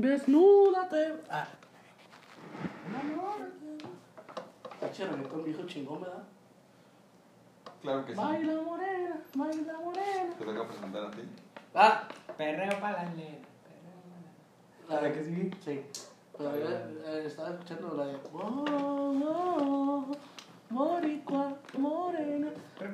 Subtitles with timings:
[0.00, 1.14] Desnúdate.
[1.28, 1.46] Ah.
[4.80, 6.22] Pinche reggaetón viejo chingón, ¿verdad?
[7.82, 8.18] Claro que sí.
[8.18, 10.34] Baila morena, baila morena.
[10.38, 11.22] Te toca presentar a ti.
[11.74, 13.38] Ah, Perreo para la nena.
[14.88, 15.50] la ¿La que sigue?
[15.62, 15.82] Sí.
[16.36, 18.16] Pero yo eh, estaba escuchando la de.
[18.32, 18.64] Oh,
[19.26, 20.06] oh,
[20.70, 22.48] Boricua, morena.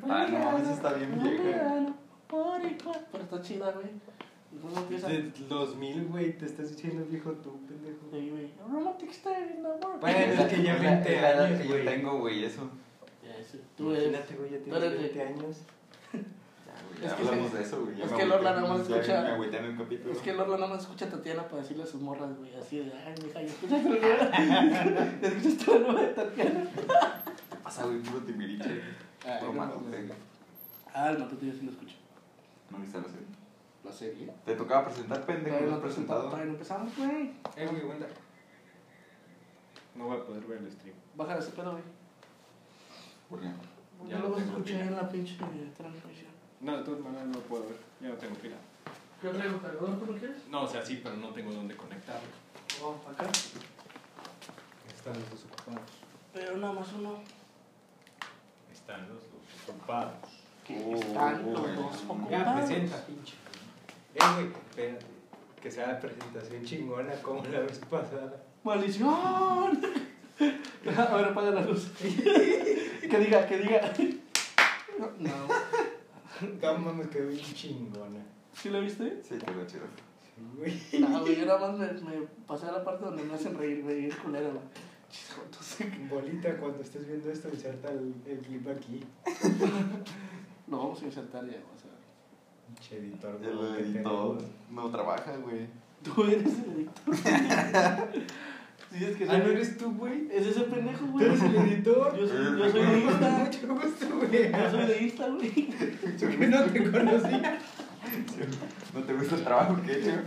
[0.08, 1.62] Ah, no, esa está bien vieja.
[1.62, 1.94] Morena,
[2.28, 2.94] Boricua.
[3.12, 3.86] Pero está chida, güey.
[4.56, 5.08] ¿Y cómo empieza?
[5.08, 7.98] De 2000, güey, te estás diciendo viejo tú, pendejo.
[8.10, 8.50] Sí, güey.
[8.70, 10.00] Romantic Style in the world.
[10.00, 11.84] Bueno, es que ya Es la- 20 es la años, que yo güey.
[11.84, 12.70] tengo, güey, eso.
[13.22, 13.60] Ya, sí.
[13.76, 14.04] Tú eres.
[14.08, 15.56] Imagínate, güey, ya tienes eres de- 20 años.
[16.66, 18.02] Ya, güey, Es ya que hablamos de eso, güey.
[18.02, 20.10] es que agüité, nada más escucha-.
[20.12, 22.78] Es que Lorla nada más escucha a Tatiana para decirle a sus morras, güey, así
[22.78, 25.18] de, ay, mija, ¿ya escuchaste la nueva?
[25.22, 26.64] ¿Ya escuchaste la nueva de Tatiana?
[26.74, 27.98] ¿Qué pasa, güey?
[28.00, 28.80] Puro timbiriche.
[29.42, 30.08] No güey.
[30.94, 31.94] Ah, el matutino sí lo escucho.
[32.70, 33.26] ¿No viste la serie?
[33.86, 34.32] ¿La serie?
[34.44, 35.56] Te tocaba presentar, pendejo.
[35.56, 36.22] Todavía ¿No presentado?
[36.24, 37.32] todavía no empezamos, güey.
[37.56, 38.06] Eh, güey, aguanta.
[39.94, 40.96] No voy a poder ver el stream.
[41.14, 41.82] Bájale ese pedo, güey.
[43.30, 43.46] ¿Por qué?
[43.46, 44.84] Yo Ya lo tengo escuché pila.
[44.86, 46.30] en la pinche transmisión.
[46.60, 47.76] No, de todas maneras no puedo ver.
[48.00, 48.56] Ya no tengo pila.
[49.22, 49.98] ¿Qué traigo, cargador?
[49.98, 50.46] ¿Tú lo quieres?
[50.50, 52.28] No, o sea, sí, pero no tengo dónde conectarlo.
[52.82, 53.38] Vamos para acá.
[54.94, 55.90] Están los desocupados.
[56.34, 57.20] Pero nada más uno.
[58.72, 60.14] Están los desocupados.
[60.66, 62.64] Que Oh, están los dos Ya, ocupados.
[62.66, 63.34] presenta, pinche.
[64.16, 65.06] Eh, güey, espérate.
[65.60, 68.42] Que sea la presentación chingona como la vez pasada.
[68.64, 69.80] ¡Maldición!
[70.96, 71.90] A ver, apaga la luz.
[71.98, 73.92] que diga, que diga.
[75.18, 75.48] No.
[76.62, 78.24] No mames, quedó bien chingona.
[78.52, 79.20] ¿Sí la viste?
[79.22, 79.86] Sí, quedó chido.
[80.22, 81.00] Sí, güey.
[81.00, 83.82] No, güey, yo nada más me, me pasé a la parte donde me hacen reír,
[83.82, 84.62] güey, es culero, güey.
[86.08, 89.02] Bolita, cuando estés viendo esto, inserta el, el clip aquí.
[90.68, 91.85] Lo vamos a insertar ya, o sea.
[92.78, 93.38] Pinche editor.
[93.42, 94.38] El editor
[94.70, 95.66] no trabaja, güey.
[96.02, 98.08] Tú eres el editor.
[98.92, 100.28] Sí, es que Ah, ¿no eres tú, güey?
[100.32, 101.26] Es ese pendejo, ¿Tú güey.
[101.26, 102.16] eres el editor?
[102.16, 103.30] Yo soy, yo soy de Insta.
[103.44, 104.52] Mucho gusto, güey.
[104.52, 105.68] Yo soy de Insta, güey.
[106.18, 107.58] Yo que no te conocía.
[108.94, 110.22] ¿No te gusta el trabajo que he hecho?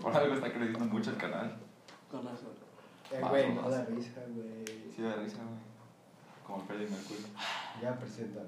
[0.00, 1.56] Por algo está creciendo mucho el canal.
[2.10, 2.50] Con razón.
[3.10, 4.64] Eh, güey, no da risa, güey.
[4.94, 5.60] Sí, da risa, güey.
[6.46, 7.26] Como Freddie Mercury.
[7.82, 8.40] Ya presenta,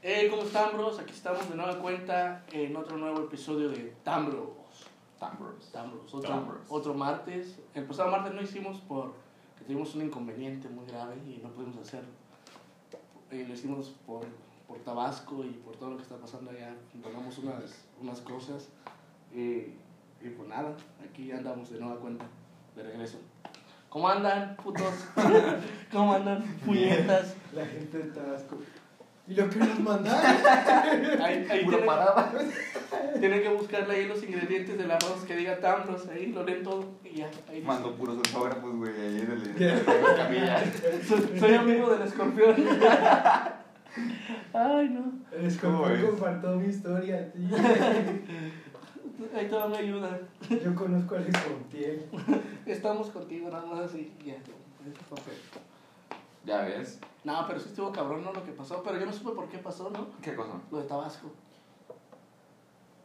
[0.00, 0.24] pinche.
[0.24, 0.98] Eh, ¿cómo están, bros?
[0.98, 4.50] Aquí estamos de nueva cuenta en otro nuevo episodio de Tambros.
[5.18, 5.70] Tambros.
[5.70, 6.14] Tambros.
[6.14, 6.60] Otro, Tambros.
[6.68, 7.58] otro martes.
[7.74, 9.14] El pasado martes no hicimos porque
[9.66, 12.02] tuvimos un inconveniente muy grave y no pudimos hacer.
[13.30, 14.24] Eh, lo hicimos por,
[14.66, 16.74] por Tabasco y por todo lo que está pasando allá.
[16.94, 18.68] Donamos unas, unas cosas.
[19.32, 19.74] Eh,
[20.22, 20.76] y pues nada,
[21.08, 22.26] aquí andamos de nueva cuenta,
[22.76, 23.18] de regreso.
[23.88, 25.08] ¿Cómo andan, putos?
[25.92, 27.34] ¿Cómo andan, puñetas?
[27.52, 28.58] La gente de Tabasco.
[29.30, 30.20] ¿Y lo que nos mandaron?
[31.22, 32.32] Ahí, ahí tienen, parada.
[33.20, 36.84] tienen que buscarle ahí los ingredientes del arroz que diga Tambros, ahí lo leen todo
[37.04, 37.30] y ya.
[37.48, 39.54] Ahí Mando puros autógrafos, güey, ahí en el
[40.16, 40.64] camilla.
[41.06, 42.56] soy, soy amigo del escorpión.
[44.52, 45.12] Ay, no.
[45.32, 46.04] El ¿Cómo escorpión es?
[46.10, 47.56] compartió mi historia, tío.
[49.36, 50.18] Ahí te me ayuda.
[50.48, 52.00] Yo conozco al escorpión.
[52.66, 54.12] Estamos contigo, nada más así.
[54.24, 54.34] Ya.
[54.34, 55.62] Eso fue feo.
[56.44, 56.98] Ya ves.
[57.24, 58.32] No, pero sí estuvo cabrón, ¿no?
[58.32, 58.82] Lo que pasó.
[58.82, 60.08] Pero yo no supe por qué pasó, ¿no?
[60.22, 60.54] ¿Qué cosa?
[60.70, 61.30] Lo de Tabasco.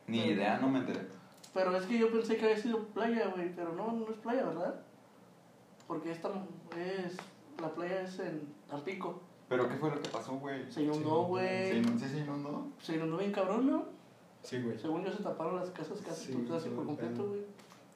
[0.07, 1.07] Ni idea, no me enteré.
[1.53, 3.53] Pero es que yo pensé que había sido playa, güey.
[3.55, 4.81] Pero no, no es playa, ¿verdad?
[5.87, 6.29] Porque esta
[6.77, 7.17] es.
[7.61, 9.21] La playa es en Tampico.
[9.47, 10.71] ¿Pero qué fue lo que pasó, güey?
[10.71, 11.69] Se inundó, güey.
[11.69, 11.99] ¿Se inundó?
[11.99, 12.67] ¿Sí se inundó?
[12.81, 13.85] Se inundó bien cabrón, ¿no?
[14.43, 14.77] Sí, güey.
[14.77, 17.41] Según yo se taparon las casas casi, Sí, casi por completo, güey.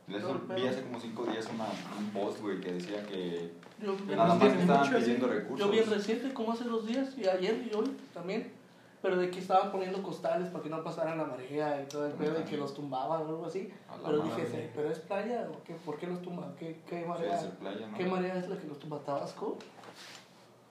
[0.08, 1.66] Vi hace como cinco días una,
[2.00, 5.06] un post, güey, que decía que Yo, nada más que estaban mucho así.
[5.06, 5.60] pidiendo recursos.
[5.66, 8.52] yo bien reciente, como hace dos días, y ayer y hoy también.
[9.02, 12.12] Pero de que estaban poniendo costales para que no pasaran la marea y todo el
[12.14, 13.72] pedo, y que los tumbaban o algo así.
[14.06, 15.74] Pero dije, "Sí, ¿pero es playa o qué?
[15.76, 16.54] ¿Por qué los tumban?
[16.60, 17.38] ¿Qué, qué Sí, marea?
[17.38, 17.98] es el playa, ¿no?
[17.98, 19.00] ¿Qué marea es la que los tumba?
[19.00, 19.58] ¿Tabasco?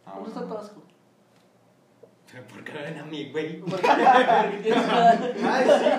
[0.04, 0.54] Ah, ¿Dónde está bueno.
[0.56, 0.82] Tabasco?
[2.30, 3.62] Pero ¿por qué ven a mí, güey?
[3.88, 4.70] Ay, sí,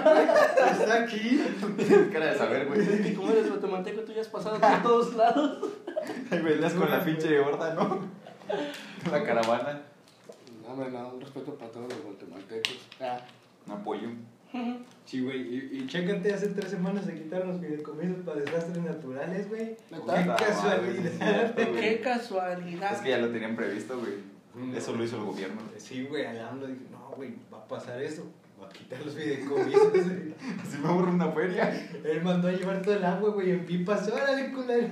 [0.03, 0.71] güey.
[0.71, 1.41] Está aquí.
[1.77, 3.15] Tienes cara de saber, güey.
[3.15, 5.57] como eres guatemalteco, tú ya has pasado por todos lados.
[6.31, 7.99] Ay, güey, andas con la pinche horda, ¿no?
[9.11, 9.81] La caravana.
[10.63, 12.77] No, hombre, no, un respeto para todos los guatemaltecos.
[12.99, 13.19] Ah.
[13.65, 14.09] Un apoyo.
[15.05, 15.41] Sí, güey.
[15.41, 19.75] Y, y chécate, hace tres semanas se quitaron los fideicomisos para desastres naturales, güey.
[19.89, 21.55] Qué casualidad.
[21.55, 22.93] Qué casualidad.
[22.93, 24.75] Es que ya lo tenían previsto, güey.
[24.75, 25.61] Eso lo hizo el gobierno.
[25.77, 28.23] Sí, güey, al AMLO dije, no, güey, va a pasar eso.
[28.61, 29.91] Va a quitar los fideicomisos.
[29.91, 30.33] güey.
[30.61, 31.69] Así me aburre una feria.
[32.03, 34.07] Él mandó a llevar todo el agua, güey, en pipas.
[34.11, 34.89] Órale, culero.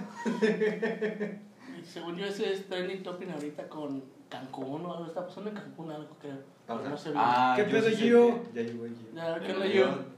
[1.84, 5.06] Según yo, ese es trending topic ahorita con Cancún o algo.
[5.06, 6.38] Está pasando en Cancún algo, creo.
[6.66, 7.22] Pero no sé bien.
[7.25, 8.40] Ah, ¿Qué yo pedo, sí sé Gio?
[8.54, 9.14] Ya llegó Gio.
[9.14, 10.18] Ya, ¿qué onda yo-?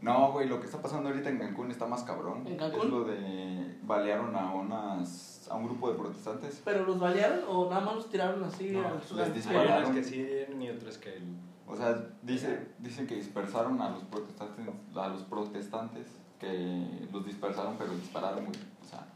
[0.00, 2.46] No, güey, lo que está pasando ahorita en Cancún está más cabrón.
[2.46, 2.80] ¿En Cancún?
[2.82, 6.62] Es lo de balearon a unas a un grupo de protestantes.
[6.64, 8.70] ¿Pero los balearon o nada más los tiraron así?
[8.70, 9.84] No, al- les al- Hay dispararon.
[9.84, 10.26] unos que sí
[10.60, 11.18] y otros que...
[11.66, 16.06] O sea, dice, dicen que dispersaron a los protestantes, a los protestantes,
[16.38, 18.58] que los dispersaron pero dispararon, güey.
[18.82, 19.06] O sea,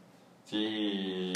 [0.45, 1.31] sí,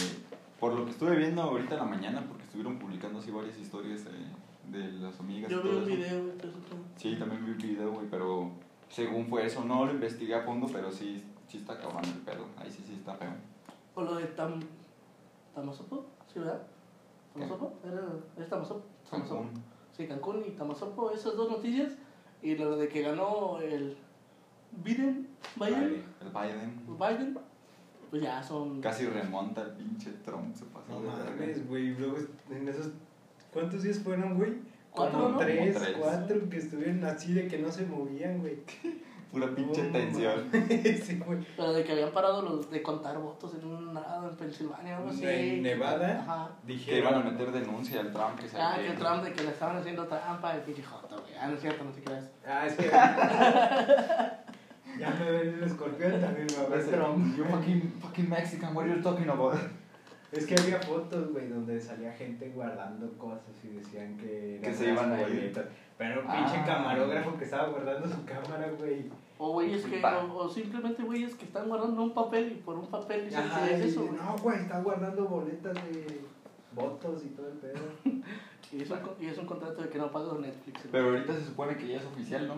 [0.59, 4.01] por lo que estuve viendo ahorita en la mañana, porque estuvieron publicando así varias historias
[4.05, 5.51] de, de las amigas.
[5.51, 5.95] Yo y vi todo un eso.
[5.95, 6.37] video, güey,
[6.95, 8.51] Sí, también vi un video, güey, pero
[8.89, 12.45] según fue eso, no lo investigué a fondo, pero sí, sí está acabando el pedo.
[12.57, 13.33] Ahí sí, sí está feo.
[13.95, 14.59] O lo de Tam...
[15.53, 16.63] Tamazopo, ¿sí, verdad?
[17.35, 18.01] ¿Era,
[18.37, 18.49] ¿Es?
[18.49, 18.81] Tamazopo.
[19.95, 21.93] Sí, Cancún y Tamazopo, esas dos noticias.
[22.41, 23.95] Y lo de que ganó el
[24.83, 27.37] Biden, Biden, El Biden Biden,
[28.09, 28.81] pues ya son...
[28.81, 31.95] casi remonta el pinche Trump, se pasó No mames, güey.
[31.95, 32.17] Luego
[32.49, 32.89] en esos...
[33.51, 34.53] ¿Cuántos días fueron, güey?
[34.91, 35.37] Cuatro, ¿no?
[35.37, 35.77] tres.
[35.97, 38.57] cuatro que estuvieron así de que no se movían, güey.
[39.33, 40.47] Pura pinche tensión.
[40.51, 41.39] sí, güey.
[41.57, 45.09] Pero de que habían parado los de contar votos en un lado en Pensilvania, algo
[45.09, 45.25] así.
[45.25, 46.19] En Nevada.
[46.21, 46.49] Ajá.
[46.65, 46.99] Que Dijeron...
[46.99, 49.77] iban a meter denuncia al Trump que se Ah, que Trump de que le estaban
[49.77, 51.33] haciendo trampa, el pinche joto, güey.
[51.39, 52.29] Ah, no es cierto, no te creas.
[52.47, 52.83] Ah, es que...
[54.99, 57.35] ya me ven el escorpión, también me va a ver Trump.
[57.35, 59.55] You fucking, fucking Mexican, what are you talking about?
[60.31, 64.59] Es que había fotos, güey, donde salía gente guardando cosas y decían que...
[64.63, 65.17] Que se iban a.
[65.95, 66.33] Pero un Ah.
[66.51, 69.11] pinche camarógrafo que estaba guardando su cámara, güey.
[69.37, 72.87] O güeyes que, o, o simplemente güeyes que están guardando un papel y por un
[72.87, 74.13] papel dicen Ajá, que es y- eso, güey.
[74.15, 76.21] No, güey, está guardando boletas de
[76.75, 77.79] votos y todo el pedo.
[78.71, 80.81] Y es, un, co- y es un contrato de que no pago Netflix.
[80.91, 82.55] Pero ahorita se supone que ya es oficial, ¿no?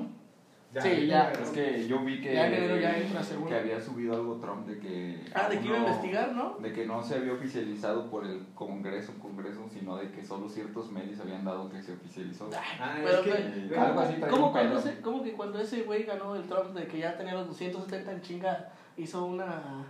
[0.81, 1.31] Sí, ya.
[1.31, 3.49] Es que yo vi que, Ya en enero ya entra seguro.
[3.49, 5.21] que había subido algo Trump de que...
[5.33, 6.57] Ah, de que iba a investigar, ¿no?
[6.59, 10.91] De que no se había oficializado por el Congreso, Congreso, sino de que solo ciertos
[10.91, 12.49] medios habían dado que se oficializó.
[12.79, 13.67] Ah, Pero, es que...
[13.67, 16.87] güey, algo así ¿Cómo, cuando ese, ¿Cómo que cuando ese güey ganó el Trump de
[16.87, 19.85] que ya tenía los 270 en chinga, hizo una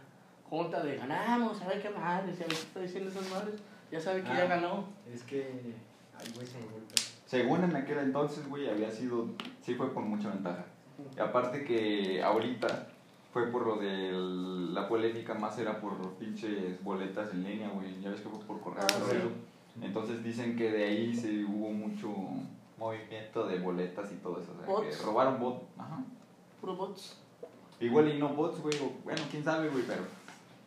[0.49, 2.37] junta de ganamos, ¿sabe qué madres?
[2.37, 3.55] Ya ves que está diciendo esas madres,
[3.91, 4.47] ya sabe que ya Ah.
[4.47, 4.85] ganó.
[5.11, 5.75] Es que...
[6.17, 6.65] Ay, güey, se me.
[7.25, 9.29] Según en aquel entonces, güey, había sido...
[9.61, 10.63] Sí fue por mucha ventaja.
[11.15, 12.89] Y aparte que ahorita
[13.31, 14.11] fue por lo de
[14.73, 17.99] la polémica más era por pinches boletas en línea, güey.
[18.01, 18.83] Ya ves que fue por correo.
[18.83, 19.17] Ah, sí.
[19.81, 22.13] Entonces dicen que de ahí se hubo mucho
[22.77, 24.51] movimiento de boletas y todo eso.
[24.53, 24.97] O sea, Bots.
[24.97, 25.63] que robaron bot.
[25.77, 26.03] Ajá.
[26.61, 27.17] Puro bots.
[27.79, 28.75] Igual y no bots, güey.
[29.03, 30.03] Bueno, quién sabe, güey, pero...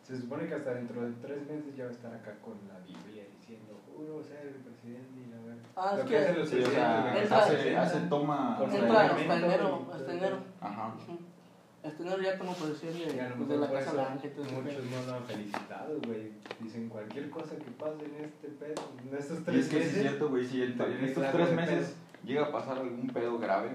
[0.03, 2.79] Se supone que hasta dentro de tres meses ya va a estar acá con la
[2.79, 5.48] Biblia diciendo, juro ser el presidente y la verdad.
[5.75, 8.57] Ah, es que los Sí, o sea, hace, hace toma...
[8.57, 10.37] Hasta enero, y hasta el enero.
[10.61, 10.93] Ajá.
[11.83, 14.27] Hasta enero ya tomó posesión de, Y a lo pues, de la por Casa Blanca
[14.27, 16.31] y todo muchos no lo han felicitado, güey.
[16.59, 19.85] Dicen cualquier cosa que pase en este pedo, en estos Y tres es que es
[19.85, 20.01] meses.
[20.01, 21.95] cierto, güey, si en, ¿para en qué estos tres meses
[22.25, 23.69] llega a pasar algún pedo grave,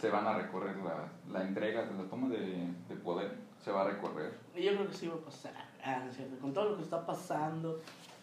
[0.00, 3.90] se van a recorrer la, la entrega, la toma de, de poder, se va a
[3.90, 4.32] recorrer.
[4.56, 5.52] Y yo creo que sí va a pasar.
[5.84, 6.02] Ah.
[6.40, 7.82] Con todo lo que está pasando.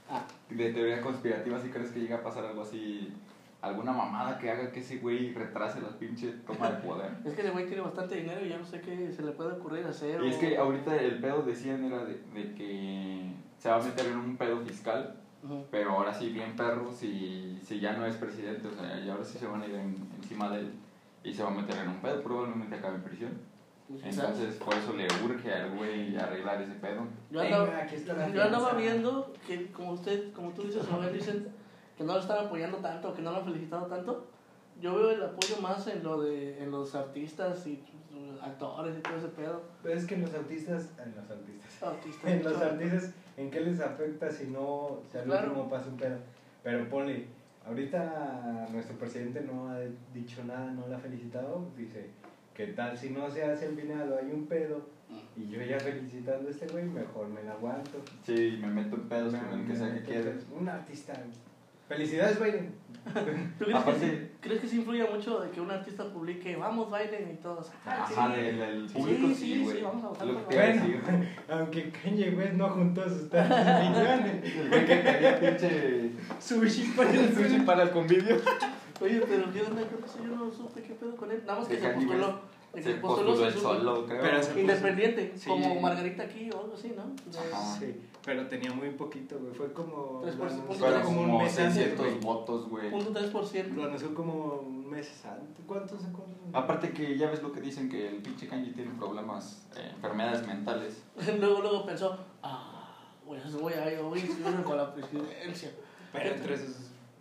[0.10, 3.12] Ah, De teoría conspirativa, si crees que llega a pasar algo así,
[3.62, 7.12] alguna mamada que haga que ese güey retrase la pinche toma de poder.
[7.26, 9.54] es que ese güey tiene bastante dinero y yo no sé qué se le puede
[9.54, 10.24] ocurrir hacer.
[10.24, 13.84] Y es o- que ahorita el pedo decían era de, de que se va a
[13.84, 15.66] meter en un pedo fiscal, Ujú.
[15.72, 19.26] pero ahora sí bien perro si, si ya no es presidente, o sea, y ahora
[19.26, 20.72] sí se van a ir en- encima de él
[21.24, 23.32] y se va a meter en un pedo, probablemente acabe en prisión.
[23.88, 24.04] Pues.
[24.18, 27.08] Entonces, por eso le urge al güey arreglar ese pedo.
[27.32, 30.90] Yo andaba, Venga, aquí está la yo andaba viendo que, como usted, como tú dices,
[30.90, 31.48] Rubén, dicen
[31.98, 34.28] que no lo están apoyando tanto, que no lo han felicitado tanto.
[34.82, 37.82] Yo veo el apoyo más en lo de en los artistas y
[38.14, 39.62] uh, actores y todo ese pedo.
[39.82, 42.32] Pero es que en los artistas, en los artistas, Artistas.
[42.32, 45.48] en los artistas, ¿en qué les afecta si no, si al Claro.
[45.48, 46.18] último pasa un pedo?
[46.62, 47.26] Pero ponle,
[47.66, 49.80] ahorita nuestro presidente no ha
[50.14, 52.10] dicho nada, no la ha felicitado, dice,
[52.58, 54.90] ¿qué tal si no se hace el final o hay un pedo?
[55.38, 58.02] Y yo ya felicitando a este güey, mejor me la aguanto.
[58.26, 60.32] Sí, me meto en pedos con el que sea que quiera.
[60.52, 61.14] Un artista.
[61.88, 62.74] Felicidades, Biden.
[63.58, 66.58] ¿Tú crees, Aparte- que, sí- crees que sí influye mucho de que un artista publique,
[66.58, 67.72] vamos Biden y todos?
[67.86, 68.42] ah, Ajá, sí.
[68.42, 70.84] del, del Sí, público sí, sí, vamos a votar Bueno.
[71.50, 73.58] Aunque Kanye West no juntó sus tantos
[73.90, 74.44] millones.
[74.44, 76.12] El güey que quería pinche
[76.42, 78.36] Sushi para el sushi para el convivio.
[79.02, 79.84] Oye, pero ¿qué onda?
[79.88, 81.44] Creo que eso yo no supe qué pedo con él.
[81.46, 82.40] Nada más que se postuló.
[82.74, 84.22] que Se postuló el su- solo, creo.
[84.22, 85.50] Pero se- Independiente, Sí.
[85.50, 87.04] como Margarita aquí o algo así, ¿no?
[87.80, 89.54] Sí, pero tenía muy poquito, güey.
[89.54, 90.20] Fue como.
[90.22, 91.06] Tres lo por- anunció punto Pero tres.
[91.06, 92.20] como un mes antes, 600 güey.
[92.20, 92.92] votos, güey.
[92.92, 93.76] Punto 3%.
[93.76, 94.34] Lo anunció como
[94.68, 95.66] un mes antes.
[95.66, 96.00] ¿Cuántos?
[96.02, 96.26] ¿Cuántos?
[96.54, 100.46] Aparte que ya ves lo que dicen que el pinche Kanye tiene problemas, eh, enfermedades
[100.48, 101.04] mentales.
[101.40, 105.72] luego, luego pensó, ah, voy a, voy a, voy a inscribirme con la presidencia.
[106.14, 106.76] Pero entre sus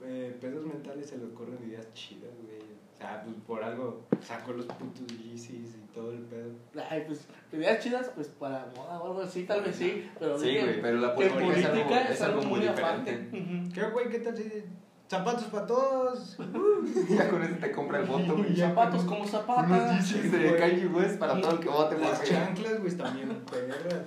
[0.05, 2.77] eh, pedos mentales se le ocurren ideas chidas, güey.
[2.95, 6.51] O sea, pues por algo sacó los putos Yeezys y todo el pedo.
[6.89, 10.57] Ay, pues, ideas chidas, pues para moda o algo así, tal vez sí, pero Sí,
[10.59, 13.19] güey, pero la política es algo, política es algo muy aparte.
[13.19, 13.75] diferente.
[13.75, 14.09] ¿Qué, güey?
[14.09, 14.65] ¿Qué tal si
[15.09, 16.39] zapatos para todos?
[17.11, 18.57] Ya con eso te compra el voto, güey.
[18.57, 22.81] Zapatos como Unos zapatas, Yeezys de Kanye West para todo el que vote Las chanclas,
[22.81, 24.05] güey, bien perras.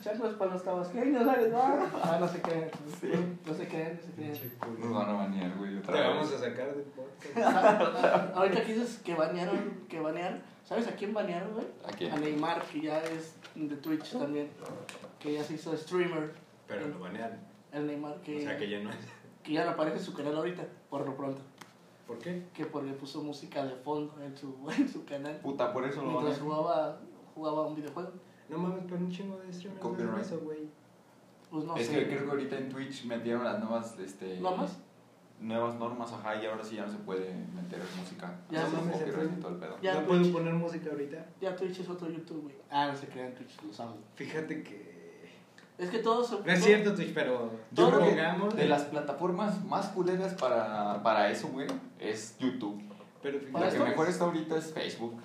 [0.00, 1.52] Chanclas para los tabasqueños, ¿sabes?
[1.54, 2.70] Ah, ah, no sé qué,
[3.00, 3.08] Sí.
[3.46, 4.22] no sé qué, no sé qué.
[4.22, 4.78] Pinche culo.
[4.78, 7.36] Nos van a banear, güey, Te vamos a sacar del podcast.
[7.38, 11.66] Ah, Ahorita que dices que banearon, que banearon, ¿sabes a quién banearon, güey?
[11.84, 12.12] ¿A quién?
[12.12, 14.48] A Neymar, que ya es de Twitch también,
[15.18, 16.32] que ya se hizo streamer.
[16.68, 17.38] Pero lo banearon.
[17.72, 18.96] El Neymar, que, O sea que ya no es.
[19.42, 21.42] que ya no aparece en su canal ahorita, por lo pronto.
[22.06, 22.44] ¿Por qué?
[22.52, 25.36] Que porque puso música de fondo en su, en su canal.
[25.36, 26.98] Puta, por eso lo Mientras jugaba,
[27.34, 28.10] jugaba un videojuego.
[28.50, 30.24] No mames, pero un chingo de streamers hacen Copyright.
[30.26, 30.58] eso, güey.
[31.50, 31.98] Pues no es sé.
[31.98, 34.38] que creo que ahorita en Twitch metieron las nuevas, este...
[34.40, 34.78] ¿Normas?
[35.40, 38.38] Nuevas normas, ajá, y ahora sí ya no se puede meter música.
[38.50, 39.78] Ya no mames, y todo el pedo.
[39.80, 40.20] Ya no Twitch.
[40.20, 41.26] puedo poner música ahorita.
[41.40, 42.56] Ya Twitch es otro YouTube, güey.
[42.70, 43.96] Ah, no se crean Twitch, los amo.
[44.16, 45.30] Fíjate que.
[45.78, 46.40] Es que todos se.
[46.40, 47.50] No es cierto, Twitch, pero.
[47.70, 52.82] Yo creo que de las plataformas más culeras para, para eso, güey, es YouTube.
[53.22, 53.84] Pero ¿Para Lo fíjate.
[53.84, 55.22] que mejor está ahorita es Facebook.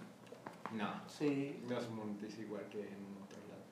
[0.72, 0.88] No.
[1.08, 3.04] Sí, No se monetiza igual que en.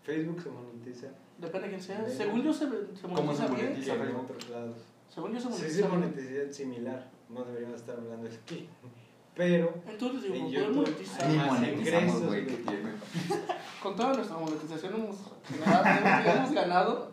[0.03, 1.07] Facebook se monetiza
[1.37, 2.01] depende de quién sea.
[2.01, 3.65] De- Según yo se, se ¿Cómo monetiza se bien.
[3.69, 3.95] monetiza?
[3.95, 4.75] que en otros lados.
[5.09, 5.99] Según yo se Sí monetiza se bien.
[5.99, 7.11] monetiza similar.
[7.29, 8.69] No deberíamos estar hablando de eso aquí.
[9.35, 9.73] Pero.
[9.89, 11.27] Entonces digo, En poder monetizar.
[11.27, 12.45] Ni Más monetizamos, ingresos, güey, güey.
[12.45, 12.89] que tiene.
[13.81, 15.17] Con toda nuestra monetización hemos
[15.65, 17.11] ganado, hemos ganado.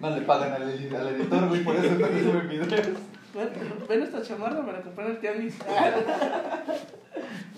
[0.00, 2.68] No le pagan al, al editor, güey, por eso no suben videos.
[3.34, 3.50] Ven,
[3.88, 5.56] ven esta chamarra, me la compré en el tianguis.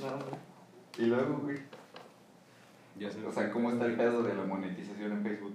[0.00, 0.38] No, hombre.
[0.98, 1.58] Y luego, güey,
[2.98, 5.54] Ya o sea, ¿cómo está el pedo de la monetización en Facebook?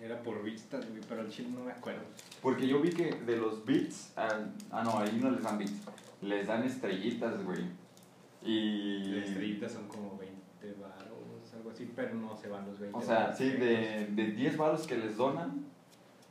[0.00, 2.02] Era por vistas, güey, pero el chile no me acuerdo.
[2.42, 4.28] Porque yo vi que de los bits, ah,
[4.70, 5.82] ah, no, ahí no les dan bits,
[6.22, 7.66] les dan estrellitas, güey.
[8.42, 9.04] Y...
[9.04, 13.02] Las estrellitas son como 20 varos, algo así, pero no se van los 20 O
[13.02, 15.66] sea, sí, de, de 10 varos que les donan,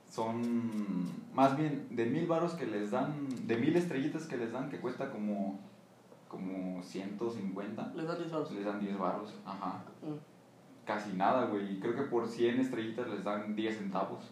[0.10, 4.70] son más bien de mil varos que les dan, de mil estrellitas que les dan,
[4.70, 5.60] que cuesta como,
[6.30, 8.52] como 150, Les dan 10 baros.
[8.52, 9.84] les dan 10 varos, ajá.
[10.02, 10.86] Mm.
[10.86, 11.74] Casi nada, güey.
[11.74, 14.32] y Creo que por 100 estrellitas les dan 10 centavos.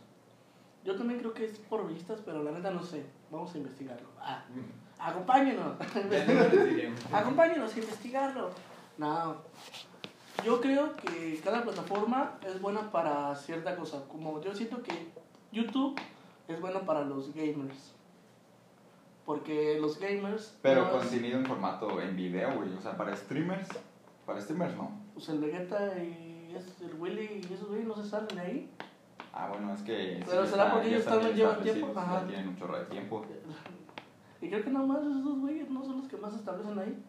[0.85, 3.05] Yo también creo que es por vistas, pero la neta no sé.
[3.29, 4.07] Vamos a investigarlo.
[4.21, 4.45] Ah,
[4.97, 5.75] acompáñenos.
[6.09, 6.99] Les diremos.
[7.11, 8.51] Acompáñenos a investigarlo.
[8.97, 9.35] No.
[10.45, 14.07] Yo creo que cada plataforma es buena para cierta cosa.
[14.07, 15.11] Como yo siento que
[15.51, 15.99] YouTube
[16.47, 17.93] es bueno para los gamers.
[19.27, 20.57] Porque los gamers.
[20.61, 22.73] Pero no contenido en formato en video, güey.
[22.73, 23.67] O sea, para streamers,
[24.25, 24.89] para streamers no.
[25.13, 28.71] Pues el Vegeta y el Willy y esos güeyes no se salen de ahí.
[29.33, 30.23] Ah, bueno, es que...
[30.25, 32.25] Pero será está- porque ellos también llevan tiempo, ajá.
[32.25, 33.25] Tienen un chorro de tiempo.
[34.41, 37.03] Y creo que nada más esos güeyes no son los que más se establecen ahí.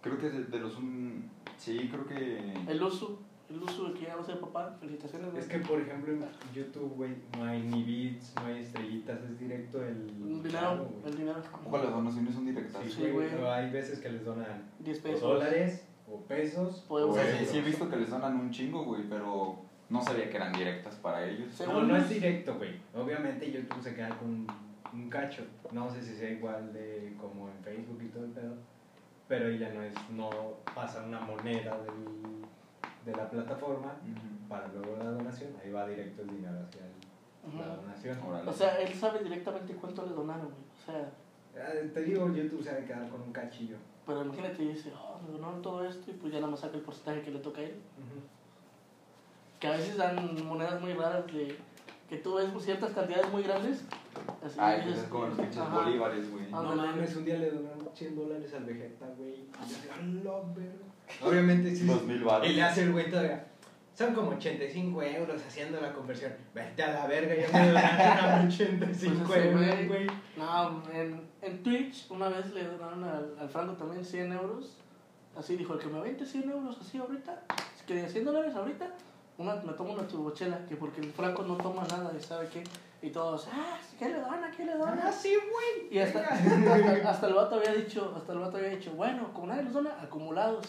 [0.00, 0.76] Creo que de, de los...
[0.78, 2.54] un- sí, creo que...
[2.66, 3.18] El Usu.
[3.48, 4.76] El Usu que ya va a ser papá.
[4.80, 5.42] Felicitaciones, güey.
[5.42, 6.24] Es que, por ejemplo, en
[6.54, 10.76] YouTube, güey, no hay ni bits, no hay estrellitas, es directo el El dinero.
[10.90, 11.12] güey.
[11.12, 11.42] El dinero.
[11.64, 12.82] Ojo, las donaciones son directas.
[12.84, 15.20] Sí, Sí, güey, pero hay veces que les donan 10 o pesos.
[15.20, 18.84] dólares, o pesos, O O sea, sí, sí he visto que les donan un chingo,
[18.84, 19.56] güey, pero
[19.88, 21.54] no sabía que eran directas para ellos.
[21.54, 21.64] Sí.
[21.66, 22.80] No, no es directo, güey.
[22.94, 24.46] Obviamente YouTube se queda con
[24.92, 25.44] un cacho.
[25.70, 28.54] No sé si sea igual de como en Facebook y todo el pedo.
[29.28, 30.30] Pero ella no es, no
[30.74, 32.35] pasa una moneda del,
[33.06, 33.94] de la plataforma
[34.48, 35.52] para luego la donación.
[35.64, 38.18] Ahí va directo el dinero hacia el- la donación.
[38.26, 38.50] Órale.
[38.50, 40.64] O sea, él sabe directamente cuánto le donaron, güey.
[40.82, 41.10] O sea,
[41.58, 43.78] Ah, Te digo, YouTube se va a quedar con un cachillo.
[44.04, 46.82] pero imagínate, dice, oh, me donaron todo esto y pues ya nada más saca el
[46.82, 47.76] porcentaje que le toca a él.
[49.58, 51.56] Que a veces dan monedas muy raras de
[52.10, 53.84] que tú ves ciertas cantidades muy grandes.
[54.44, 56.44] Así Ay, dices, pues es como los pinches bolívares, güey.
[56.52, 59.34] Ah, No mames, un día le donaron 100 dólares al Vegeta, güey.
[59.34, 60.44] Y yo
[61.22, 61.90] Obviamente sí.
[62.44, 63.46] Y le hace el güey todavía.
[63.94, 66.32] Son como 85 euros haciendo la conversión.
[66.54, 70.06] Vete a la verga, ya me donaron a 85 Pues euros, güey.
[70.36, 74.76] No, en, en Twitch una vez le donaron al, al Franco también 100 euros.
[75.34, 77.42] Así dijo, el que me vente 100 euros así ahorita,
[77.86, 78.90] que 100 dólares ahorita,
[79.38, 82.64] una, me tomo una turbochela, que porque el Franco no toma nada y sabe qué.
[83.02, 84.50] Y todos, ah, ¿qué le dona?
[84.50, 85.04] ¿Qué le dona?
[85.04, 85.94] Ah, sí, güey.
[85.94, 89.48] Y hasta, hasta, hasta el vato había dicho, hasta el vato había dicho, bueno, como
[89.48, 90.66] nadie los dona, acumulados.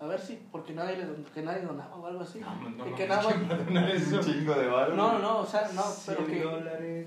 [0.00, 2.40] A ver si, porque nadie, le, don- que nadie donaba o algo así.
[2.40, 3.28] No, no, y no, que no, nada.
[3.34, 4.96] Un chingo de baros.
[4.96, 7.06] No, no, no, o sea, no, 100 pero que dólares.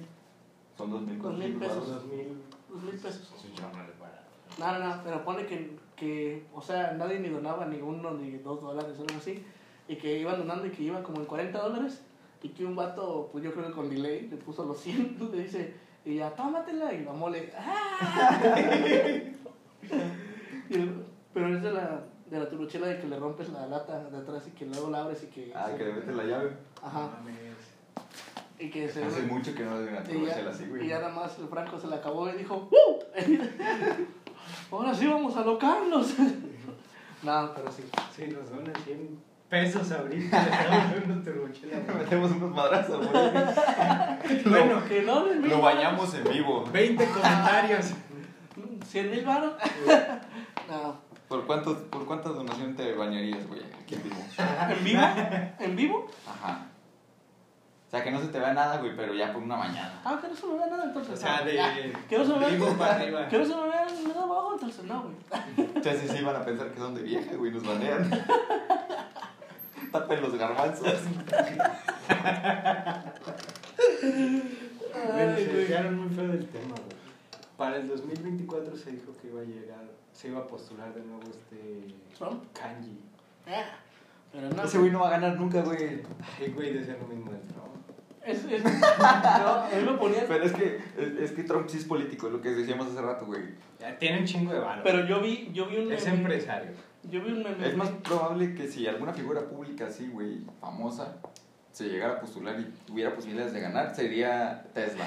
[0.77, 1.87] Son dos mil, Dos mil pesos.
[1.89, 2.27] Dos mil.
[2.69, 3.33] dos mil pesos.
[3.35, 4.23] Eso ya no para.
[4.57, 8.31] No, no, no, pero pone que, que, o sea, nadie ni donaba ni uno ni
[8.37, 9.43] dos dólares o algo así.
[9.87, 12.01] Y que iban donando y que iban como en 40 dólares.
[12.41, 15.43] Y que un vato, pues yo creo que con delay, le puso los 100, le
[15.43, 15.73] dice,
[16.05, 16.93] y ya, tómatela.
[16.93, 18.39] Y la mole, ¡ah!
[21.33, 24.43] Pero es de la, de la turuchela de que le rompes la lata de atrás
[24.47, 25.51] y que luego la abres y que...
[25.55, 26.51] Ah, que le metes la llave.
[26.81, 27.09] Ajá.
[28.59, 29.03] Y que se...
[29.03, 30.87] Hace mucho que no le una y turuchela así, y güey.
[30.87, 33.03] ya nada más el Franco se la acabó y dijo ¡Uh!
[34.75, 36.15] Ahora sí vamos a locarnos.
[37.23, 37.83] no, pero sí.
[38.15, 39.19] Sí, nos donan 100
[39.49, 40.91] pesos ahorita.
[40.95, 43.31] Le metemos unos madrazos, güey.
[44.45, 46.65] Bueno, que no les Lo bañamos en vivo.
[46.71, 47.93] 20 comentarios.
[48.85, 49.53] 100 mil baros.
[50.69, 51.06] no.
[51.27, 53.61] ¿Por, cuántos, ¿Por cuántas donaciones te bañarías, güey?
[53.81, 54.15] Aquí en vivo.
[54.69, 55.01] ¿En vivo?
[55.59, 56.07] ¿En vivo?
[56.27, 56.67] Ajá.
[57.87, 60.01] O sea, que no se te vea nada, güey, pero ya por una mañana.
[60.03, 61.13] Ah, que no se me vea nada entonces.
[61.13, 61.45] O sea, no.
[61.45, 61.93] de.
[62.09, 62.49] Que no se me vea.
[62.49, 63.27] vivo para arriba.
[63.29, 65.15] Que no se me vea nada abajo, entonces no, güey.
[65.57, 68.09] Entonces sí van a pensar que son de vieja, güey, nos banean.
[69.91, 70.93] Tapen los garbanzos.
[74.93, 75.57] Bueno, Ay, se güey.
[75.57, 76.96] desviaron muy feo del tema, güey.
[77.57, 79.83] Para el 2024 se dijo que iba a llegar,
[80.13, 81.87] se iba a postular de nuevo este
[82.17, 82.43] ¿Trump?
[82.53, 82.99] Kanji.
[83.47, 83.63] Ah,
[84.31, 84.63] Pero no.
[84.63, 86.01] Ese güey no va a ganar nunca, güey.
[86.39, 87.67] Ay, güey, decía lo mismo del Trump.
[88.23, 90.25] Es, es, no, mí me ponía.
[90.27, 93.25] Pero es que, es, es que Trump sí es político, lo que decíamos hace rato,
[93.25, 93.41] güey.
[93.79, 94.83] Ya tiene un chingo de valor.
[94.83, 96.71] Pero yo vi, yo vi un es meme- empresario.
[97.09, 97.65] Yo vi un meme.
[97.67, 101.15] Es más probable que si alguna figura pública así, güey, famosa,
[101.71, 105.05] se llegara a postular y tuviera posibilidades de ganar, sería Tesla,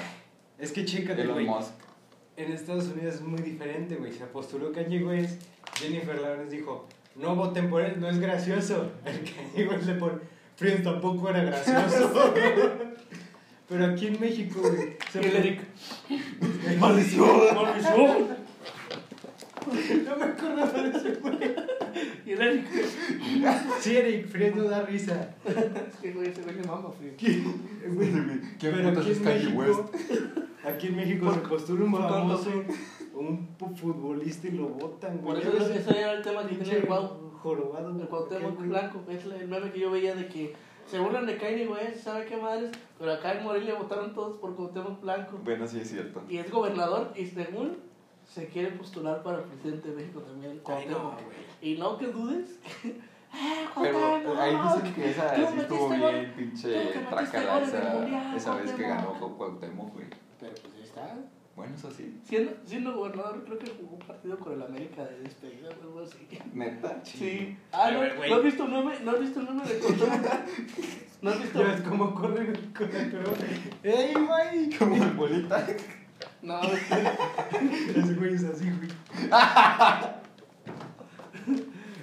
[0.57, 1.45] Es que chécate, Elon güey.
[1.45, 1.73] Musk.
[2.37, 4.11] En Estados Unidos es muy diferente, güey.
[4.11, 5.41] Se postuló Kanye West.
[5.75, 8.91] Jennifer Lawrence dijo, no voten por él, no es gracioso.
[9.05, 10.19] El Kanye West le pone,
[10.55, 12.13] Friends tampoco era gracioso.
[13.69, 14.97] Pero aquí en México, güey.
[15.13, 15.61] Eric.
[16.79, 17.55] ¡Maldición!
[17.55, 18.40] ¡Maldición!
[20.05, 21.37] No me acordaba de ese güey.
[22.25, 22.65] Y el Eric.
[23.79, 25.35] Sí, Eric, Friends no da risa.
[25.45, 27.11] Es que, güey, ese güey le mama, frío.
[27.17, 27.43] ¿Quién
[28.59, 29.95] Pero putas aquí es en Kanye México, West?
[30.65, 32.49] aquí en México se postula un famoso,
[33.15, 35.55] un futbolista y lo votan, Por güey.
[35.57, 37.31] eso ese era el tema que tiene el Cuau.
[37.41, 37.89] jorobado.
[37.99, 38.69] El Cuauhtémoc güey.
[38.69, 39.03] Blanco.
[39.09, 40.53] Es el meme que yo veía de que
[40.85, 42.71] se burlan de Kanye West, ¿sabe qué madres?
[42.99, 45.39] Pero acá en Morelia votaron todos por Cuauhtémoc Blanco.
[45.43, 46.21] Bueno, sí es cierto.
[46.29, 47.77] Y es gobernador y según
[48.33, 50.53] se quiere postular para presidente de México también.
[50.53, 51.03] Ay, Cuauhtémoc.
[51.03, 51.37] no, güey.
[51.61, 52.59] Y no que dudes.
[53.33, 54.39] ¡Ah, Pero Cuauhtémoc!
[54.39, 58.83] ahí dicen que esa sí estuvo bien pinche trácala el esa, Mundial, esa vez que
[58.83, 60.07] ganó con Cuauhtémoc, güey.
[60.39, 61.15] Pero pues ahí está.
[61.53, 62.19] Bueno, eso sí.
[62.23, 65.99] Siendo, siendo gobernador, creo que jugó un partido con el América de despedida o algo
[65.99, 66.25] así.
[66.53, 67.01] Neta.
[67.03, 67.57] Sí.
[67.73, 68.01] Ah, ¿no.
[68.01, 68.99] ¿no has visto el meme?
[69.03, 70.25] ¿No has visto el meme de Cuauhtémoc?
[71.21, 71.59] ¿No has visto?
[71.59, 73.13] Ya ves cómo corre con el.
[73.83, 74.77] ¡Ey, güey!
[74.77, 75.67] Como el bolita.
[76.41, 76.59] No,
[77.95, 78.89] Ese güey es así, güey.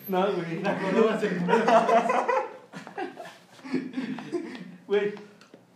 [0.08, 0.62] no, güey.
[0.62, 1.64] La joroba se mueve.
[4.86, 5.14] Güey,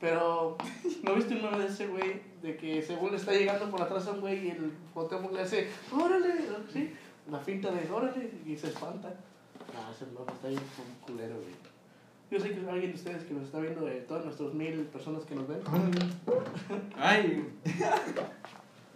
[0.01, 0.57] pero
[1.03, 2.22] ¿no viste un meme de ese güey?
[2.42, 5.42] De que según le está llegando por atrás a un güey y el Cuauhtémoc le
[5.42, 6.35] hace, órale,
[6.72, 6.94] ¿sí?
[7.31, 9.09] La finta de, órale, y se espanta.
[9.09, 10.62] No, ese meme está bien
[11.07, 11.62] culero, güey.
[12.33, 15.23] Yo sé que alguien de ustedes que nos está viendo, de todas nuestras mil personas
[15.27, 15.61] que nos ven.
[16.97, 17.47] Ay,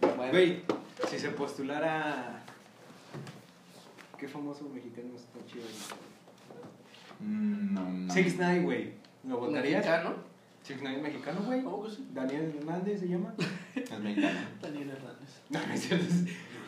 [0.01, 0.63] Bueno, güey,
[1.07, 2.43] si se postulara.
[4.17, 5.65] ¿Qué famoso mexicano está chido?
[7.19, 8.11] Mm, No, no.
[8.11, 8.93] Six Nine, güey.
[9.27, 9.85] ¿Lo votarías?
[9.85, 10.15] ¿Mexicano?
[10.63, 11.61] Six Nine mexicano, güey.
[11.63, 12.07] ¿Cómo que sí?
[12.15, 13.35] Daniel Hernández se llama.
[13.75, 14.39] Es mexicano.
[14.63, 15.41] Daniel Hernández.
[15.51, 16.05] No, no es cierto.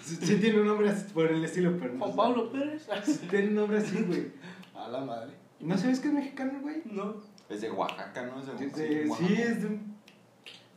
[0.03, 2.05] Sí, tiene un nombre así por el estilo, pero no.
[2.05, 2.87] Juan Pablo Pérez.
[3.27, 4.27] Tiene un nombre así, güey.
[4.75, 5.38] A la madre.
[5.59, 6.81] ¿No sabes que es mexicano, güey?
[6.85, 7.15] No.
[7.49, 8.39] Es de Oaxaca, ¿no?
[8.39, 9.33] Es de, Sí, sí, sí, Oaxaca.
[9.33, 9.99] es de un...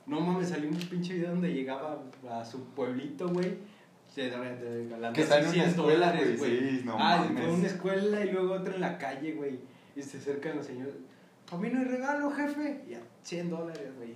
[0.07, 3.57] No mames, salió un pinche video donde llegaba a su pueblito, güey.
[4.13, 7.45] Se regalando Que está en una 100 escuela, dólares, güey, sí, no ah, mames.
[7.45, 9.61] fue una escuela y luego otra en la calle, güey.
[9.97, 10.95] Y se acercan los señores.
[11.51, 12.85] A mí no hay regalo, jefe.
[12.91, 14.15] Y a 100 dólares, güey.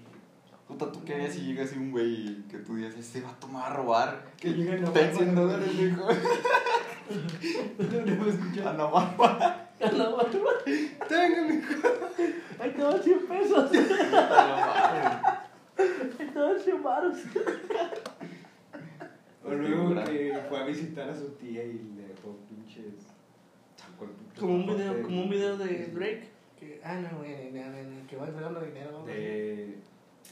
[0.68, 3.38] Puta, ¿tú qué harías si llega así un güey que tú dices, este va a
[3.38, 4.32] tomar a robar?
[4.36, 6.08] Que llegan a Ten 100 dólares, hijo.
[7.78, 9.65] No le voy a escuchar.
[9.80, 10.22] A la barba.
[10.22, 10.90] A la madre.
[11.08, 11.88] Tenga, mijo.
[12.58, 13.70] Ahí te van 100 pesos.
[14.12, 15.46] A
[15.78, 17.18] Ahí te van 100 baros.
[19.44, 23.06] O luego que fue a visitar a su tía y le dejó pinches.
[24.38, 26.28] Como un video, como un video de Drake.
[26.58, 29.04] Que, ah, no, güey, no, no, no, que va entregando dinero.
[29.04, 29.78] De.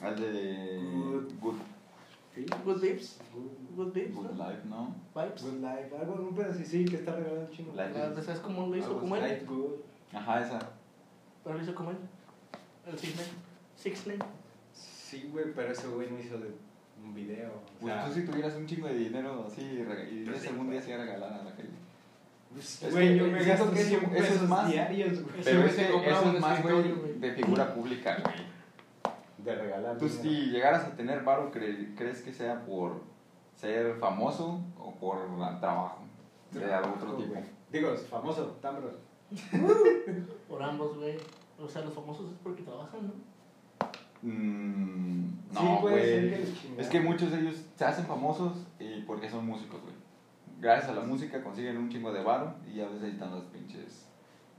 [0.00, 1.32] Al de Good.
[1.40, 1.56] Good,
[2.34, 2.44] ¿Sí?
[2.64, 3.18] Good vibes.
[3.32, 4.48] Good, Good vibes, Good ¿no?
[4.50, 4.94] Life, ¿no?
[5.14, 5.42] Vibes.
[5.42, 5.96] good Life.
[6.00, 7.72] Algo, un pedacito, sí, que está regalado chino.
[7.74, 8.22] Life.
[8.22, 9.42] ¿Sabes cómo lo hizo como él?
[9.46, 9.72] Good.
[10.12, 10.58] Ajá, esa.
[11.44, 11.96] Pero lo hizo como él.
[12.86, 13.28] El Six Nine.
[13.76, 14.18] Six Nine.
[14.72, 16.50] Sí, güey, pero ese güey no hizo de
[17.04, 17.50] un video.
[17.52, 19.84] O Pues sea, tú si tuvieras un chingo de dinero así y
[20.24, 21.68] Pues ese sí, algún día se iba a regalar a la calle.
[22.52, 24.70] pues, es güey, que yo me gasto que eso- 100 eso es pesos más.
[24.70, 25.40] diarios, güey.
[25.40, 27.18] Ese Pero güey es más, güey.
[27.20, 28.43] de figura pública, güey.
[29.44, 29.98] De regalar.
[29.98, 30.22] Tú dinero.
[30.22, 33.02] si llegaras a tener varo, cre- ¿crees que sea por
[33.54, 35.18] ser famoso o por
[35.60, 36.00] trabajo
[36.50, 37.34] de otro tipo.
[37.70, 38.94] Digo, famoso, Tambros.
[40.48, 41.16] Por ambos, güey.
[41.60, 43.12] O sea, los famosos es porque trabajan, ¿no?
[44.22, 46.44] Mm, Sí, no, puede ser güey.
[46.76, 46.82] que.
[46.82, 49.94] Es que muchos de ellos se hacen famosos y porque son músicos, güey.
[50.60, 54.03] Gracias a la música consiguen un chingo de varo y a veces están los pinches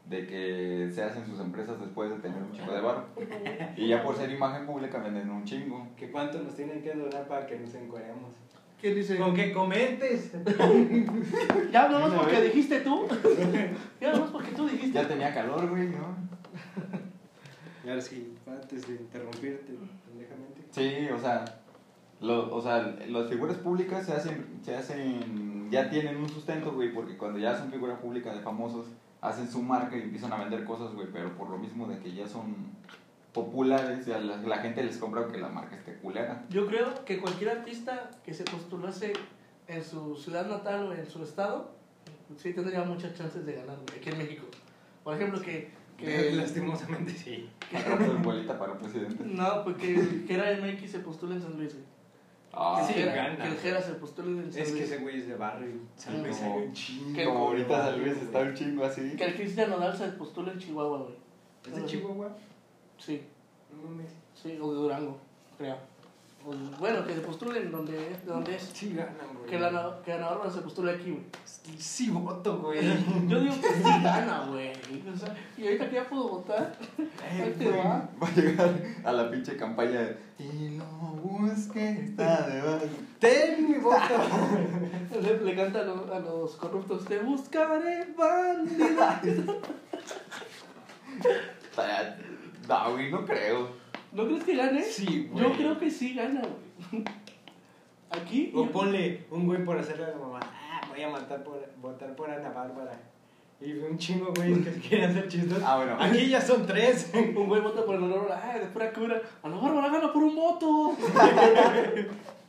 [0.09, 3.05] de que se hacen sus empresas después de tener un chingo de varo.
[3.77, 5.87] Y ya por ser imagen pública venden un chingo.
[5.97, 8.31] ¿Que cuánto nos tienen que donar para que nos encueremos?
[8.79, 9.17] ¿Quién dice?
[9.17, 10.31] Con que comentes.
[11.71, 13.07] Ya hablamos Una porque dijiste tú.
[14.01, 14.91] ya hablamos porque tú dijiste.
[14.93, 16.15] Ya tenía calor, güey, ¿no?
[17.83, 19.73] Y ahora sí, antes de interrumpirte,
[20.07, 20.61] pendejamente.
[20.71, 21.45] Sí, o sea,
[22.21, 26.93] lo- o sea, las figuras públicas se hacen, se hacen, ya tienen un sustento, güey,
[26.93, 28.87] porque cuando ya son figura pública de famosos,
[29.27, 32.13] hacen su marca y empiezan a vender cosas, güey, pero por lo mismo de que
[32.13, 32.55] ya son
[33.33, 36.45] populares, ya la, la gente les compra que la marca esté culera.
[36.49, 39.13] Yo creo que cualquier artista que se postulase
[39.67, 41.71] en su ciudad natal o en su estado,
[42.37, 44.45] sí tendría muchas chances de ganar, güey, aquí en México.
[45.03, 45.69] Por ejemplo, que...
[45.97, 47.49] que Lastimosamente sí.
[48.23, 49.23] Bolita para presidente.
[49.25, 51.85] no, porque que era MX se postula en San Luis, güey.
[52.57, 53.43] Ah, que, Sí, el Jera- gana.
[53.43, 55.73] que el Jera se postule en San Es que ese güey es de barrio.
[56.05, 56.23] Como-
[56.55, 57.13] hay un chingo.
[57.13, 58.09] que- como ahorita güey.
[58.09, 59.15] está un chingo así.
[59.17, 61.15] Que el Cristian Nodal se postule en Chihuahua, güey.
[61.67, 62.29] ¿Es de Chihuahua?
[62.97, 63.21] Sí,
[63.75, 64.11] No mames.
[64.41, 65.17] sí, o de Durango,
[65.57, 65.75] creo.
[66.47, 68.63] O- bueno, que se postulen donde, de donde es.
[68.73, 69.49] Sí ganan, güey.
[69.49, 71.23] Que la, na- que la Bárbara se postule aquí, güey.
[71.79, 72.79] Sí voto, güey.
[73.27, 74.71] Yo digo que sí gana, güey.
[75.11, 76.75] O sea, y ahorita que ya puedo votar,
[77.23, 78.07] ahí te va.
[78.21, 82.85] Va a llegar a la pinche campaña de, y lo busque está debajo.
[83.19, 83.97] Ten mi voto.
[85.21, 89.61] Le, le canta a los, a los corruptos, te buscaré, bandido.
[92.67, 93.69] No, güey, no creo.
[94.15, 94.81] ¿No crees que gane?
[94.81, 95.43] Sí, güey.
[95.43, 97.03] Yo creo que sí gana, güey.
[98.09, 98.51] Aquí.
[98.55, 100.39] O ponle un güey por hacerle a la mamá.
[100.41, 102.97] Ah, voy a matar por, votar por Ana Bárbara.
[103.59, 105.61] Y un chingo, güey, que quieren hacer chistes.
[105.61, 105.97] Ah, bueno.
[105.99, 107.11] Aquí ya son tres.
[107.13, 109.21] Un güey vota por el honor, ay, de pura cura.
[109.43, 110.95] A la Bárbara gana por un voto.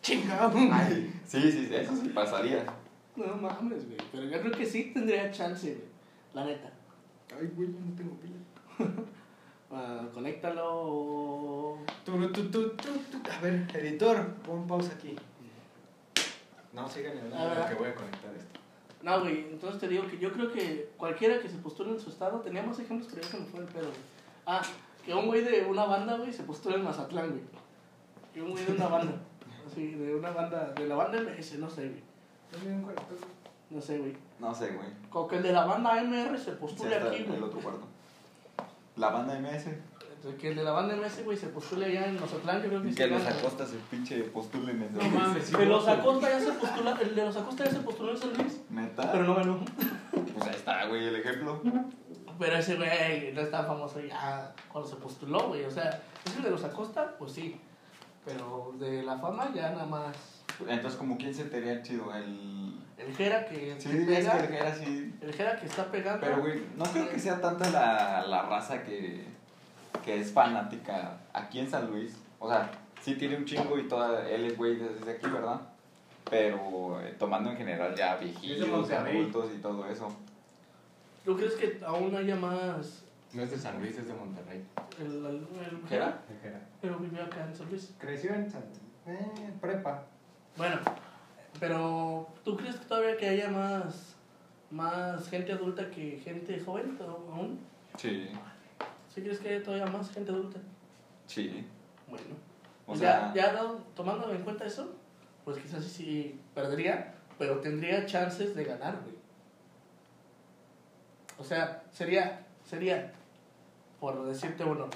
[0.02, 0.56] Chingado.
[0.72, 2.64] Ay, sí, sí, eso sí pasaría.
[3.16, 3.98] No mames, güey.
[4.12, 5.88] Pero yo creo que sí tendría chance, güey.
[6.32, 6.70] La neta.
[7.36, 8.36] Ay, güey, yo no tengo pila.
[9.70, 11.76] Ah, conéctalo.
[12.04, 12.72] Tu, tu, tu.
[13.32, 15.16] A ver, editor, pon pausa aquí.
[16.72, 17.58] No, sigan hablando ver.
[17.58, 18.60] porque voy a conectar esto.
[19.02, 22.10] No, güey, entonces te digo que yo creo que cualquiera que se postule en su
[22.10, 24.00] estado, tenía más ejemplos, pero ya se me fue el pedo, güey.
[24.46, 24.62] Ah,
[25.04, 27.42] que un güey de una banda, güey, se postula en Mazatlán, güey.
[28.34, 29.12] Que un güey de una banda.
[29.66, 32.02] Así, de una banda, de la banda MS, no sé, güey.
[33.70, 34.16] No sé, güey.
[34.38, 34.88] No sé, güey.
[35.10, 37.38] Como que el de la banda MR se Sí, postule está aquí, en güey.
[37.38, 37.86] el otro cuarto.
[38.96, 39.66] La banda MS.
[40.16, 42.82] Entonces, Que el de la banda MS, güey, se postule allá en Mazatlán, yo creo
[42.82, 42.94] que sí.
[42.94, 43.36] Que los gana.
[43.36, 45.56] Acosta se pinche postulen en No mames, sí.
[45.56, 48.32] De los Acosta ya se postula, el de los Acosta ya se postuló en San
[48.34, 49.12] Luis, Neta.
[49.12, 49.60] pero no ganó.
[50.34, 51.60] Pues ahí está, güey, el ejemplo.
[52.38, 55.64] Pero ese güey no es tan famoso ya cuando se postuló, güey.
[55.64, 57.60] O sea, ese de los Acosta, pues sí.
[58.24, 60.16] Pero de la fama ya nada más.
[60.66, 62.74] Entonces, como quién se te haría chido, el.
[62.98, 64.38] El Jera que, Sí, que es pega.
[64.38, 65.14] que el era así.
[65.20, 66.20] El Jera que está pegando.
[66.20, 69.22] Pero, güey, no creo que sea tanta la, la raza que,
[70.04, 72.16] que es fanática aquí en San Luis.
[72.38, 72.70] O sea,
[73.02, 75.60] sí tiene un chingo y toda, él es güey desde aquí, ¿verdad?
[76.30, 78.18] Pero eh, tomando en general ya
[78.66, 79.18] Monterrey.
[79.20, 80.08] adultos y todo eso.
[81.24, 84.64] ¿Tú crees que aún haya más No es de San Luis, es de Monterrey.
[84.98, 86.18] el, el, el Jera?
[86.80, 87.92] Pero vivió acá en San Luis.
[87.98, 88.62] Creció en San
[89.06, 90.02] eh, prepa.
[90.56, 90.76] Bueno,
[91.60, 94.14] pero ¿tú crees que todavía que haya más,
[94.70, 97.58] más gente adulta que gente joven ¿o- aún?
[97.96, 98.28] Sí,
[99.14, 100.58] ¿Sí crees que haya todavía más gente adulta?
[101.26, 101.64] sí.
[102.08, 102.36] Bueno.
[102.86, 103.62] O sea, ya, ya
[103.96, 104.94] tomando en cuenta eso,
[105.44, 109.16] pues quizás sí, sí perdería, pero tendría chances de ganar, güey.
[111.38, 113.12] O sea, sería, sería,
[113.98, 114.88] por decirte uno,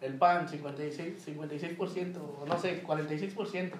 [0.00, 3.72] el PAN 56, 56%, o no sé, 46%.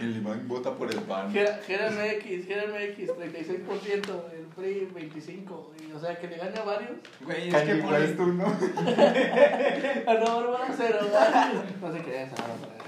[0.00, 1.32] El Iván vota por el pan.
[1.32, 6.58] Gera Gera MX, Gera MX, 36%, el PRI 25%, y, o sea, que le gane
[6.58, 6.90] a varios.
[7.20, 8.44] Güey, es que por West, tú, ¿no?
[10.06, 10.98] A no, Bárbara cero.
[11.80, 12.84] No se creas, Bárbara.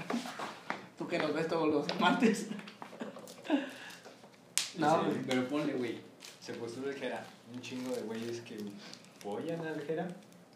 [0.97, 2.47] Tú que nos ves todos los martes.
[4.77, 5.99] No, Sí, pero ponle, güey.
[6.39, 7.25] Se postula el Jera.
[7.53, 8.57] Un chingo de güeyes que
[9.19, 10.07] apoyan al Jera.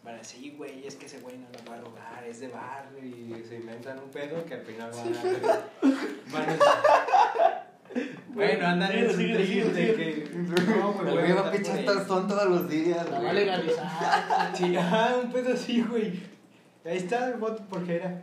[0.04, 2.48] Van a decir, güey, es que ese güey no lo va a robar, es de
[2.48, 6.32] barrio y se inventan un pedo que al final van a.
[6.32, 7.64] van a-
[8.28, 10.34] bueno, andan en su trip de que.
[10.78, 12.06] No, güey, votar por él.
[12.06, 14.52] son todos los días, La va a legalizar.
[14.54, 16.20] Sí, ajá, un pedo así, güey.
[16.84, 18.22] Ahí está el voto por Jera.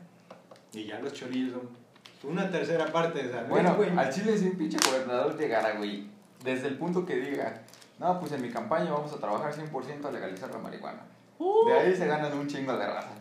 [0.74, 2.32] Y ya los chorillos son.
[2.32, 3.44] Una tercera parte de esa.
[3.44, 3.90] Bueno, güey.
[3.98, 6.08] al Chile si un pinche gobernador llegara, güey,
[6.44, 7.64] desde el punto que diga,
[7.98, 11.02] no, pues en mi campaña vamos a trabajar 100% a legalizar la marihuana.
[11.44, 13.14] Uh, De ahí se ganan un chingo de raza.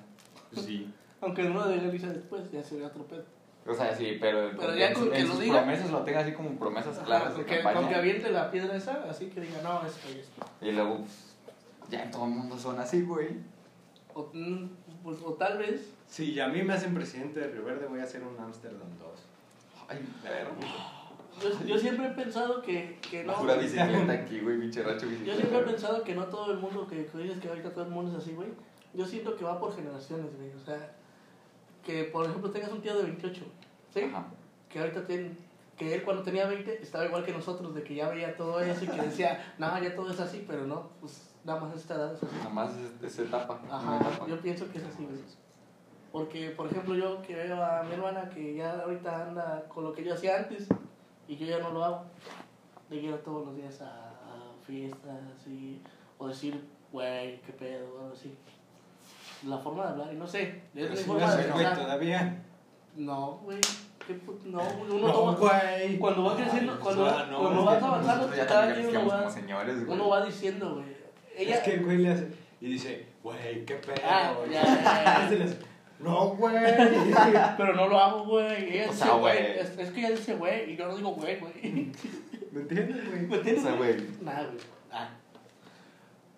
[0.55, 0.93] Sí.
[1.23, 3.25] Aunque no lo legaliza después, ya sería otro pedo.
[3.67, 5.59] O sea, sí, pero, Pero ya en, con su- que en lo sus diga.
[5.61, 7.81] promesas lo tenga así como promesas Ajá, claras de con que, campaña.
[7.81, 10.47] con que aviente la piedra esa, así que diga, no, esto y esto.
[10.61, 11.35] Y luego, pues,
[11.91, 13.39] ya en todo el mundo son así, güey.
[14.15, 14.69] O, mm,
[15.05, 18.05] pues, o tal vez, Si a mí me hacen presidente de Río Verde, voy a
[18.05, 19.09] hacer un Amsterdam 2.
[19.89, 20.51] Ay, verga.
[21.43, 23.35] Yo, yo siempre he pensado que, que no.
[23.35, 25.37] Pura bicicleta aquí, güey, racho Yo bicicleta.
[25.39, 27.91] siempre he pensado que no todo el mundo, que, que dices que ahorita todo el
[27.91, 28.49] mundo es así, güey.
[28.93, 30.51] Yo siento que va por generaciones, güey.
[30.53, 30.93] O sea,
[31.85, 33.43] que por ejemplo tengas un tío de 28,
[33.95, 34.01] ¿sí?
[34.01, 34.27] Ajá.
[34.69, 35.31] Que ahorita tiene,
[35.77, 38.85] que él cuando tenía 20 estaba igual que nosotros, de que ya veía todo eso
[38.85, 42.15] y que decía, no, ya todo es así, pero no, pues nada más esta edad
[42.15, 42.37] es así.
[42.37, 43.61] Nada más es, es etapa.
[43.71, 44.27] Ajá, etapa.
[44.27, 45.19] yo pienso que es así, güey.
[46.13, 49.93] Porque, por ejemplo, yo que veo a mi hermana que ya ahorita anda con lo
[49.93, 50.67] que yo hacía antes
[51.33, 52.03] y yo ya no lo hago.
[52.91, 55.81] Le quiero todos los días a, a fiestas y,
[56.19, 56.61] o decir,
[56.93, 58.35] güey, qué pedo, o algo así.
[59.47, 61.79] La forma de hablar, y no sé, es Pero mi si forma no de pensar.
[61.79, 62.43] todavía.
[62.97, 63.59] No, güey,
[64.45, 65.99] no, güey, uno No, toma- güey.
[65.99, 69.77] cuando va creciendo, Ay, cuando, ah, no, cuando vas avanzando, cada quien uno va, señores,
[69.87, 70.87] uno va diciendo, güey.
[71.37, 72.29] Ella, Es que el güey le hace.
[72.61, 73.95] Y dice, güey, qué pedo.
[74.05, 75.47] Ah, ya, ya, ya.
[76.03, 76.55] No, güey.
[77.57, 78.71] Pero no lo hago, güey.
[78.77, 79.37] Ella O dice, sea, güey.
[79.39, 79.59] güey.
[79.59, 81.93] Es, es que ella dice, güey, y yo no digo, güey, güey.
[82.53, 83.27] ¿Me entiendes, güey?
[83.27, 83.65] ¿Me entiendes?
[83.65, 83.97] O sea, güey.
[84.23, 84.59] Nada, güey.
[84.91, 85.09] Ah.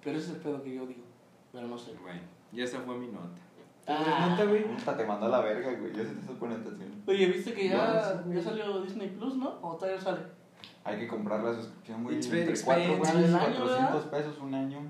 [0.05, 1.03] Pero ese es el pedo que yo digo.
[1.53, 1.93] Pero no sé.
[2.03, 2.17] Güey,
[2.53, 3.29] y esa fue mi nota.
[3.87, 4.29] Ah.
[4.31, 4.65] ¿Nota, güey?
[4.65, 5.93] Puta, te mandó a la verga, güey.
[5.95, 7.03] Yo sí te estoy poniendo atención.
[7.07, 9.59] Oye, ¿viste que ya, No, sí, ya salió Disney Plus, no?
[9.63, 10.21] ¿O todavía no sale?
[10.85, 12.17] Hay que comprar la suscripción, güey.
[12.17, 12.97] Entre 4 expensive.
[12.97, 14.81] güey, Al año, 400 pesos un año.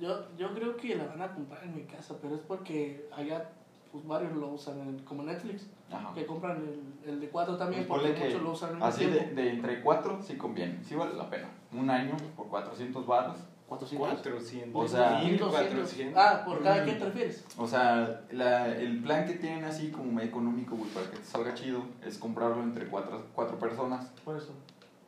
[0.00, 3.50] Yo, yo creo que la van a comprar en mi casa, pero es porque allá
[3.92, 6.12] pues varios lo usan, en- como Netflix, Ajá.
[6.14, 6.56] que compran
[7.04, 9.80] el, el de 4 también, Pues porque muchos lo usan en Así de, de entre
[9.82, 10.82] 4 sí conviene.
[10.84, 11.48] Sí vale la pena.
[11.72, 13.36] Un año por 400 baros.
[13.68, 14.08] 400.
[14.22, 14.84] 400.
[14.84, 16.16] O sea, 1200.
[16.16, 16.86] Ah, ¿por cada Mm.
[16.86, 17.44] qué te refieres?
[17.58, 21.24] O sea, la, el plan que tienen así como medio económico, güey, para que te
[21.24, 24.06] salga chido, es comprarlo entre 4 cuatro personas.
[24.24, 24.54] Por eso.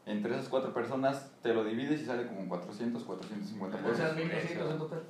[0.05, 4.16] Entre esas 4 personas te lo divides y sale como 400, 450 O sea, pesos.
[4.16, 5.03] 1200 en total.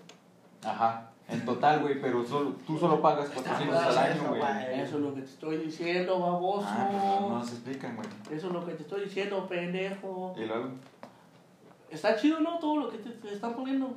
[0.64, 1.10] Ajá.
[1.30, 4.42] En total, güey, pero solo, tú solo pagas 400 al año, güey.
[4.80, 6.66] Eso es lo que te estoy diciendo, baboso.
[6.68, 8.08] Ah, pero no se explican, güey.
[8.36, 10.34] Eso es lo que te estoy diciendo, pendejo.
[10.36, 10.70] Y luego,
[11.90, 12.58] Está chido, ¿no?
[12.58, 13.96] Todo lo que te, te están poniendo.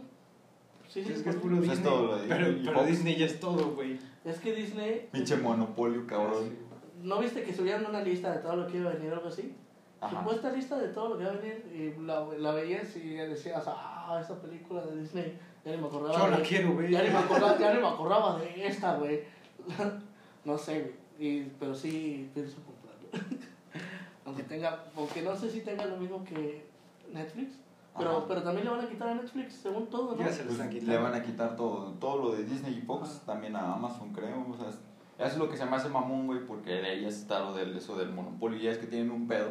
[0.89, 1.91] Sí, sí, Es que es puro Pues es Disney.
[1.93, 2.83] todo lo de pero Disney pero.
[2.85, 3.99] Disney ya es todo, güey.
[4.25, 5.09] Es que Disney.
[5.11, 6.55] pinche monopolio, cabrón.
[7.01, 9.27] ¿No viste que subieron una lista de todo lo que iba a venir o algo
[9.27, 9.55] así?
[10.01, 10.19] Ajá.
[10.19, 11.65] Supuesta lista de todo lo que iba a venir.
[11.99, 15.37] Y la, la veías y decías, ah, esa película de Disney.
[15.65, 16.17] Ya ni me acordaba.
[16.17, 16.91] Yo la de- quiero, güey.
[16.91, 19.21] Ya ni me acordaba, ya ni me acordaba de esta, güey.
[20.45, 20.93] no sé, güey.
[21.19, 23.09] Y- Pero sí pienso comprarlo.
[24.25, 26.65] aunque tenga, aunque no sé si tenga lo mismo que
[27.13, 27.55] Netflix.
[27.95, 28.25] Pero, Ajá.
[28.27, 30.17] pero también le van a quitar a Netflix, según todo, ¿no?
[30.19, 32.81] Ya se lo Pues están le van a quitar todo, todo lo de Disney y
[32.81, 34.43] Fox, también a Amazon, creo.
[34.51, 34.79] O sea, es-
[35.19, 37.77] eso es lo que se me hace mamón, güey, porque de ahí está lo del,
[37.77, 38.57] eso del monopolio.
[38.59, 39.49] Ya es que tienen un pedo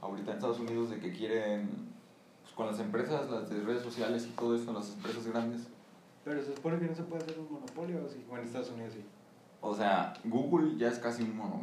[0.00, 1.68] ahorita en Estados Unidos de que quieren,
[2.56, 5.68] con las empresas, las de redes sociales y todo eso, las empresas grandes.
[6.24, 8.24] Pero se supone que no se puede hacer un monopolio, ¿o sí?
[8.26, 9.04] Bueno, en Estados Unidos sí.
[9.60, 11.60] O sea, Google ya es casi un mono,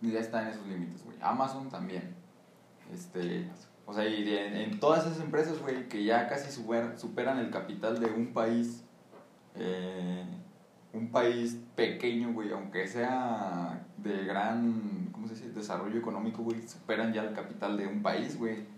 [0.00, 1.16] ya está en esos límites, güey.
[1.20, 2.14] Amazon también.
[2.92, 3.48] Este,
[3.86, 7.50] o sea, y de- en, todas esas empresas, güey, que ya casi super- superan el
[7.50, 8.82] capital de un país,
[9.54, 10.24] eh,
[10.92, 17.12] un país pequeño, güey, aunque sea de gran, ¿cómo se dice?, desarrollo económico, güey, superan
[17.12, 18.72] ya el capital de un país, güey.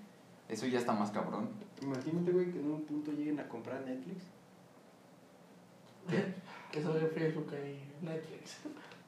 [0.48, 1.48] Eso ya está más cabrón.
[1.82, 4.24] Imagínate, güey, que en un punto lleguen a comprar Netflix.
[6.72, 8.58] Eso de Facebook y Netflix.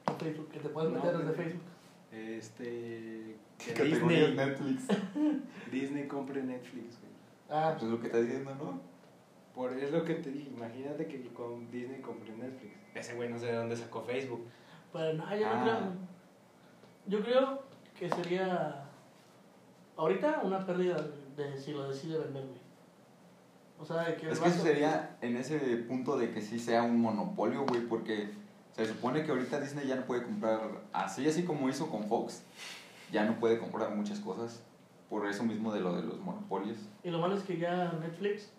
[0.09, 1.35] O Facebook, que te puedes No, meter desde güey.
[1.35, 1.63] Facebook.
[2.11, 3.35] Este.
[3.57, 4.87] Que Categoría Disney, Netflix.
[5.71, 7.11] Disney compre Netflix, güey.
[7.49, 8.81] Ah, Pues es lo que está diciendo, ¿no?
[9.53, 12.73] Por, es lo que te dije, imagínate que con Disney compre Netflix.
[12.95, 14.45] Ese güey no sé de dónde sacó Facebook.
[14.93, 15.63] pero no, yo no Ah.
[15.63, 17.19] creo.
[17.19, 17.63] Yo creo
[17.97, 18.85] que sería
[19.97, 21.11] ahorita una pérdida de
[21.57, 22.59] si lo decide vender, güey.
[23.79, 26.83] O sea, de que Es que eso sería en ese punto de que sí sea
[26.83, 28.29] un monopolio, güey, porque
[28.75, 30.59] se supone que ahorita Disney ya no puede comprar,
[30.91, 32.43] así así como hizo con Fox,
[33.11, 34.61] ya no puede comprar muchas cosas
[35.09, 36.77] por eso mismo de lo de los monopolios.
[37.03, 38.51] Y lo malo es que ya Netflix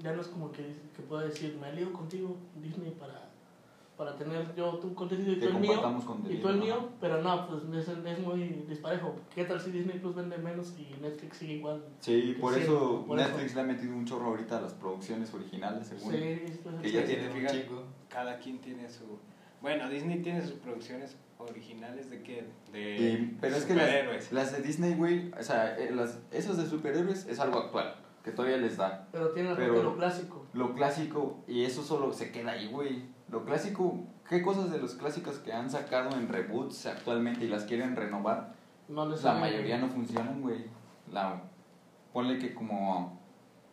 [0.00, 3.23] ya no es como que, que pueda decir, me alío contigo, Disney, para,
[3.96, 5.80] para tener yo tu contenido y tú el mío.
[6.28, 6.64] Y tú el ajá.
[6.64, 9.14] mío, pero no, pues es, es muy disparejo.
[9.34, 11.84] ¿Qué tal si Disney Plus vende menos y Netflix sigue igual?
[12.00, 15.32] Sí, por Sí, eso por Netflix le ha metido un chorro ahorita a las producciones
[15.32, 16.12] originales, según.
[16.12, 17.16] Sí, pues, Que ya sí.
[17.32, 17.62] fíjate.
[17.62, 17.82] chico.
[18.08, 19.04] Cada quien tiene su.
[19.62, 22.46] Bueno, Disney tiene sus producciones originales de qué?
[22.72, 24.32] De Y- pero es que superhéroes.
[24.32, 27.94] las, las de Disney, güey, o sea, eh, las, esas de superhéroes es algo actual,
[28.24, 29.08] que todavía les da.
[29.12, 30.44] Pero tiene Pero- lo clásico.
[30.52, 33.13] Lo clásico, y eso solo se queda ahí, güey.
[33.34, 37.64] Lo clásico, ¿qué cosas de los clásicos que han sacado en reboots actualmente y las
[37.64, 38.54] quieren renovar?
[38.86, 40.66] No les La mayoría no funcionan, güey.
[41.12, 41.42] La,
[42.12, 43.18] ponle que como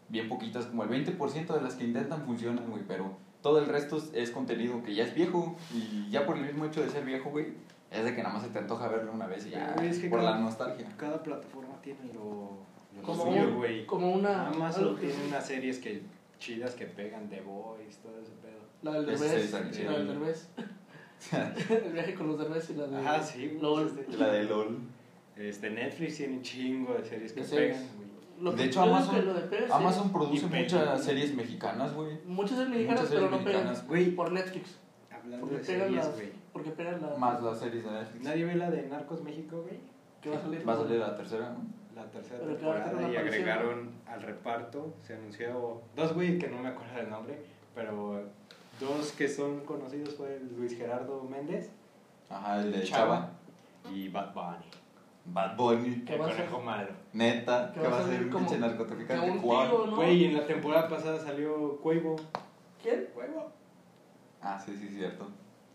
[0.09, 3.11] bien poquitas, como el 20% de las que intentan funcionan, güey, pero
[3.43, 6.81] todo el resto es, contenido que ya es viejo y ya por el mismo hecho
[6.81, 7.53] de ser viejo, güey,
[7.91, 9.99] es de que nada más se te antoja verlo una vez y ya, Güey, es
[9.99, 10.87] que por cada- la nostalgia.
[10.97, 12.57] Cada plataforma tiene lo,
[12.95, 13.85] lo Como, suyo, un- güey.
[13.85, 14.47] como una.
[14.47, 16.01] Amazon algo que- tiene unas series que
[16.39, 18.60] chidas que pegan The Voice, todo ese pedo.
[18.81, 19.51] La del Derbez.
[19.51, 20.49] La del Derbez.
[21.69, 22.97] El viaje con los Derbez y la de.
[22.97, 23.57] Ajá, sí.
[23.61, 23.91] LOL.
[24.17, 24.79] La de LOL.
[25.35, 27.83] este, Netflix tiene un chingo de series que pegan,
[28.39, 28.55] güey.
[28.55, 29.23] De hecho, Amazon-.
[29.71, 32.17] Amazon produce muchas series mexicanas, güey.
[32.25, 33.63] Muchas series mexicanas, Muchas pero no pegan.
[33.65, 33.87] mexicanas.
[33.87, 34.79] Güey, Por Netflix.
[35.11, 36.15] hablando Porque de pegan series, las.
[36.15, 36.31] güey.
[36.51, 37.17] Porque pegan las.
[37.19, 38.23] Más las series de Netflix.
[38.23, 39.79] Nadie ve la de Narcos México, güey.
[40.21, 40.67] Que va a salir.
[40.67, 41.81] Va a salir la tercera, ¿no?
[41.95, 46.69] La tercera Pero temporada y agregaron al reparto, se anunció dos güey que no me
[46.69, 47.43] acuerdo del nombre,
[47.75, 48.23] pero
[48.81, 51.69] dos que son conocidos fue Luis Gerardo Méndez
[52.29, 53.31] Ajá, el de Chava.
[53.85, 53.93] Chava.
[53.93, 54.65] y Bad Bunny,
[55.25, 56.01] Bad Bunny.
[56.05, 56.89] Que el a conejo malo.
[57.13, 59.95] Neta, Que va a ser salir un pinche narcotraficante tío, ¿no?
[59.95, 62.15] Güey, en la temporada pasada salió Cuevo.
[62.81, 63.07] ¿Quién?
[63.13, 63.51] Cuevo.
[64.41, 65.27] Ah, sí, sí, cierto.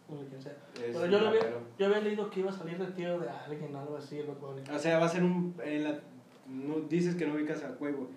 [0.08, 0.52] No sé quién sea.
[0.74, 1.42] Es Pero yo, lo había,
[1.78, 4.36] yo había leído que iba a salir de tío de alguien, algo así, el Bad
[4.36, 4.62] Bunny.
[4.74, 5.54] O sea, va a ser un.
[5.62, 6.00] En la,
[6.48, 8.08] no, dices que no ubicas a Cuevo.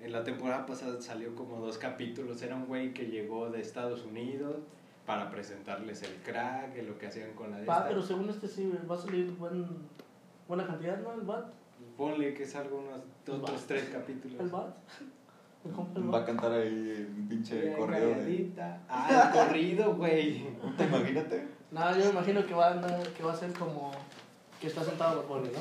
[0.00, 2.40] En la temporada pasada salió como dos capítulos.
[2.42, 4.56] Era un güey que llegó de Estados Unidos
[5.06, 7.88] para presentarles el crack, lo que hacían con la de Va, esta.
[7.88, 9.66] pero según este sí, va a salir buen,
[10.46, 11.12] buena cantidad, ¿no?
[11.14, 11.44] El Bad.
[11.96, 13.66] Ponle que salga unos otros Va.
[13.66, 14.38] tres capítulos.
[14.40, 14.46] El
[16.02, 18.52] el Va a cantar ahí un pinche corrido de...
[18.88, 20.44] Ah, el corrido, güey.
[20.76, 21.48] ¿Te imagínate?
[21.72, 23.90] Nada, yo me imagino que va, a andar- que va a ser como
[24.60, 25.58] que está sentado Bunny, ¿no?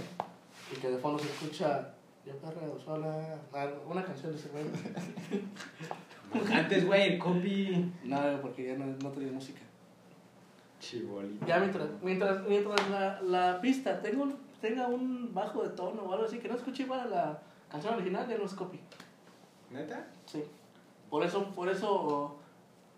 [0.76, 1.94] Y que de fondo se escucha
[2.28, 3.40] Yo perreo sola.
[3.54, 4.66] Ah, Una canción de ese güey.
[6.52, 7.92] Antes, güey, el copy.
[8.04, 9.62] No, porque ya no, no tenía música.
[10.80, 11.46] Chibolito.
[11.46, 16.12] Ya mientras, mientras, mientras la, la pista tenga un, tenga un bajo de tono o
[16.12, 18.80] algo así, que no escuche igual a la canción original, ya no es copy.
[19.72, 20.06] ¿Neta?
[20.26, 20.44] Sí.
[21.10, 22.36] Por eso, por eso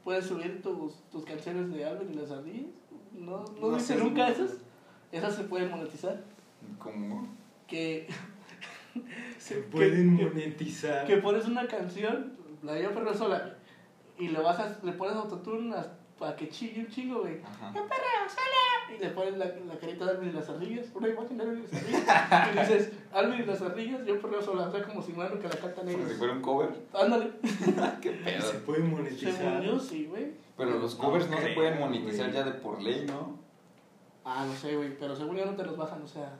[0.03, 2.71] puedes subir tus, tus canciones de Alvin y las ardillas.
[3.13, 4.51] No, no, No dice nunca esas.
[5.11, 6.19] Esas se pueden monetizar.
[6.79, 7.27] ¿Cómo?
[7.67, 8.07] Que,
[9.37, 11.05] Se Que- pueden que- monetizar.
[11.05, 13.55] que pones una canción, la de yo perreo sola,
[14.17, 15.73] y le bajas, le pones autotune
[16.17, 17.37] para que chille un chingo, güey.
[17.37, 18.93] Yo perreo sola.
[18.93, 21.59] Y le pones la, la carita de Alvin y las ardillas, una imagen de Alvin
[21.59, 22.69] y las ardillas.
[22.69, 24.67] y dices, Alvin y las ardillas, yo perreo sola.
[24.67, 26.13] O sea, como si mano que la cantan Como si ellos.
[26.17, 26.69] fuera un cover.
[26.93, 27.31] Ándale.
[28.01, 28.41] Qué pedo.
[28.41, 29.33] Se puede monetizar.
[29.33, 30.31] Según yo, sí, güey.
[30.57, 32.33] Pero los No covers no, se creo, pueden monetizar güey.
[32.33, 33.37] ya de por ley, ¿no?
[34.25, 36.35] Ah, no sé, güey, pero según yo no te los bajan, o sea.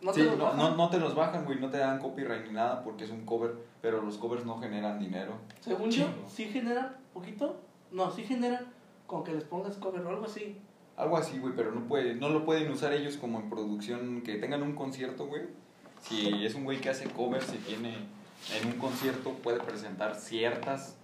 [0.00, 0.58] No sí, te los no, bajan.
[0.58, 3.24] no, no te los bajan, güey, no te dan copyright ni nada porque es un
[3.24, 5.32] cover, pero los covers no generan dinero.
[5.60, 7.56] Según yo, sí generan poquito.
[7.90, 8.66] No, sí generan
[9.06, 10.60] con que les pongas cover o algo así.
[10.96, 14.36] Algo así, güey, pero no, puede, no lo pueden usar ellos como en producción, que
[14.36, 15.42] tengan un concierto, güey.
[16.02, 17.96] Si es un güey que hace covers y tiene
[18.54, 20.96] en un concierto, puede presentar ciertas,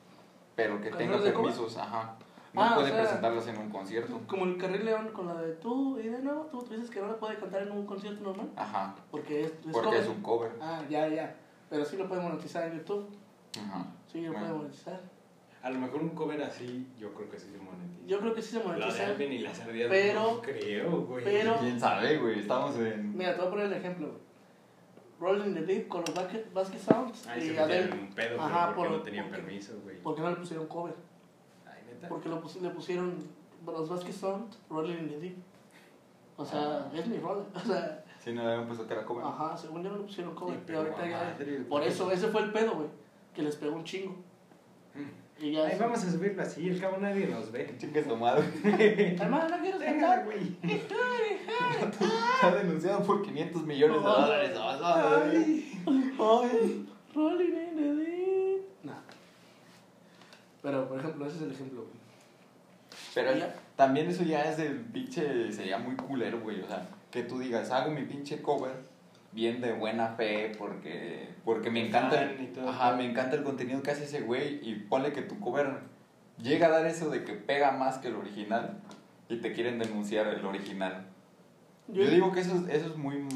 [0.54, 2.16] pero que tenga permisos, ajá.
[2.52, 4.20] No Ah, o puede sea, presentarlas en un concierto.
[4.26, 7.00] Como el Carril León con la de tú y de nuevo, tú, tú dices que
[7.00, 8.50] no la puede cantar en un concierto normal.
[8.56, 10.00] Ajá, Porque es, es porque cover.
[10.02, 10.50] es un cover.
[10.60, 11.34] Ah, ya, ya.
[11.70, 13.08] Pero sí lo puede monetizar en YouTube.
[13.58, 13.86] Ajá.
[14.06, 14.46] Sí, lo Bueno.
[14.46, 15.00] puede monetizar.
[15.62, 18.06] A lo mejor un cover así, yo creo que sí se monetiza.
[18.06, 19.22] Yo creo que sí se La de monetiza.
[19.24, 21.24] Y las ardillas pero- no creo, güey.
[21.24, 22.40] pero- ¿Quién sabe, güey?
[22.40, 23.16] Estamos en...
[23.16, 24.08] Mira, te voy a poner el ejemplo.
[25.20, 28.02] Rolling the Deep con los Basket, basket Sounds Ay, se y metieron en Adele.
[28.02, 30.02] un pedo, Ajá, Ajá, porque por- no tenían porque- permiso, güey.
[30.02, 30.94] ¿Por qué no le pusieron cover?
[32.08, 33.14] Porque lo pus- le pusieron
[33.66, 35.36] los Basket Sounds, Rolling in the Deep.
[36.36, 37.44] O sea, es mi rola.
[37.54, 39.24] O sea, Sí, no le habían puesto que era cover.
[39.24, 40.54] ajá, según yo no le pusieron cover.
[40.56, 41.36] Sí, pero ahorita ya.
[41.68, 42.88] Por eso, ese fue el pedo, güey.
[43.34, 44.14] Que les pegó un chingo.
[45.40, 45.64] Y ya.
[45.64, 47.74] Ay, es- vamos a subirlo así, al cabo nadie nos ve.
[47.80, 48.44] Chingue madre.
[49.20, 50.24] Hermano, no Déjala, cantar.
[50.24, 50.56] güey.
[51.82, 54.56] Está denunciado por 500 millones de dólares.
[54.60, 55.82] Ay.
[55.86, 56.88] Ay.
[57.14, 58.11] Rolling in the Deep.
[60.62, 62.02] Pero, por ejemplo, ese es el ejemplo, güey.
[63.14, 63.54] Pero Ya.
[63.76, 66.60] también eso ya es del pinche, sería muy culero, güey.
[66.60, 68.72] O sea, que tú digas, hago mi pinche cover
[69.32, 73.90] bien de buena fe porque, porque me encanta, el, ajá, me encanta el contenido que
[73.90, 75.80] hace ese güey y ponle que tu cover
[76.38, 78.78] llega a dar eso de que pega más que el original
[79.28, 81.06] y te quieren denunciar el original.
[81.88, 83.26] Yo, digo que eso, es- eso es muy,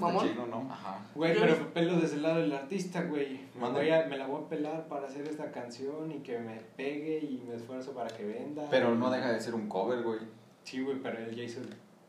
[0.00, 0.28] ¿Mamón?
[0.28, 0.66] chido, ¿no?
[0.70, 0.98] Ajá.
[1.14, 3.40] Güey, pero he- pelo desde el lado del artista, güey.
[3.60, 6.56] Me, voy a- me la voy a pelar para hacer esta canción y que me
[6.76, 8.66] pegue y me esfuerzo para que venda.
[8.70, 10.20] Pero no deja de ser un cover, güey.
[10.64, 11.60] Sí, güey, pero él ya hizo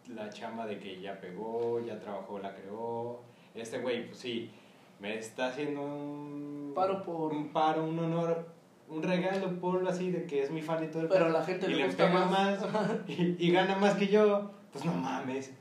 [0.08, 3.22] la chamba de que ya pegó, ya trabajó, la creó.
[3.56, 4.52] Este güey, pues sí,
[5.00, 6.72] me está haciendo un...
[6.76, 8.48] Paro por- Un paro, un honor,
[8.90, 11.68] un regalo, por así, de que es mi fan y todo el Pero la gente
[11.70, 12.62] y le gusta pega más.
[12.74, 14.52] más y, y gana más que yo.
[14.72, 15.54] Pues no mames.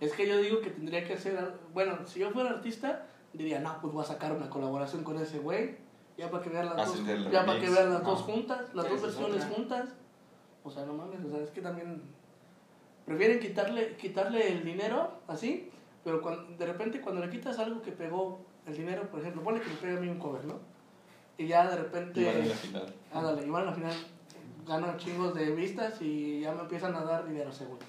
[0.00, 1.38] Es que yo digo que tendría que ser.
[1.76, 3.04] Bueno, si yo fuera artista,
[3.34, 5.76] diría, no, pues voy a sacar una colaboración con ese güey.
[6.16, 7.08] Ya para que vean las Haces dos.
[7.10, 8.08] el Ya para que vean las ¿no?
[8.12, 9.54] dos juntas, las Sí, dos versiones otra.
[9.54, 9.88] juntas.
[10.64, 12.00] O sea, no mames, o sea, es que también.
[13.04, 15.68] Prefieren quitarle, quitarle el dinero así,
[16.02, 19.60] pero cuando, de repente cuando le quitas algo que pegó el dinero, por ejemplo, ponle
[19.60, 20.54] que me pegue a mí un cover, ¿no?
[21.36, 22.22] Y ya de repente.
[22.22, 22.94] Y van en la final.
[23.12, 23.92] Ándale, igual al final
[24.66, 27.84] gano chingos de vistas y ya me empiezan a dar dinero seguro.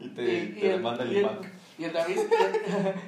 [0.00, 1.52] Y te, Y- te y demanda el y IMAC.
[1.78, 2.18] Y el David,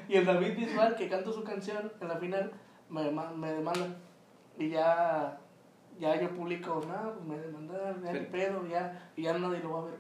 [0.09, 2.53] y el, y David Bisbal, que cantó su canción en la final,
[2.89, 3.97] me, me demanda.
[4.59, 5.39] Y ya,
[5.99, 9.73] ya yo publico, no, pues me demandaron, ya el pedo, ya, y ya nadie lo
[9.73, 9.95] va a ver,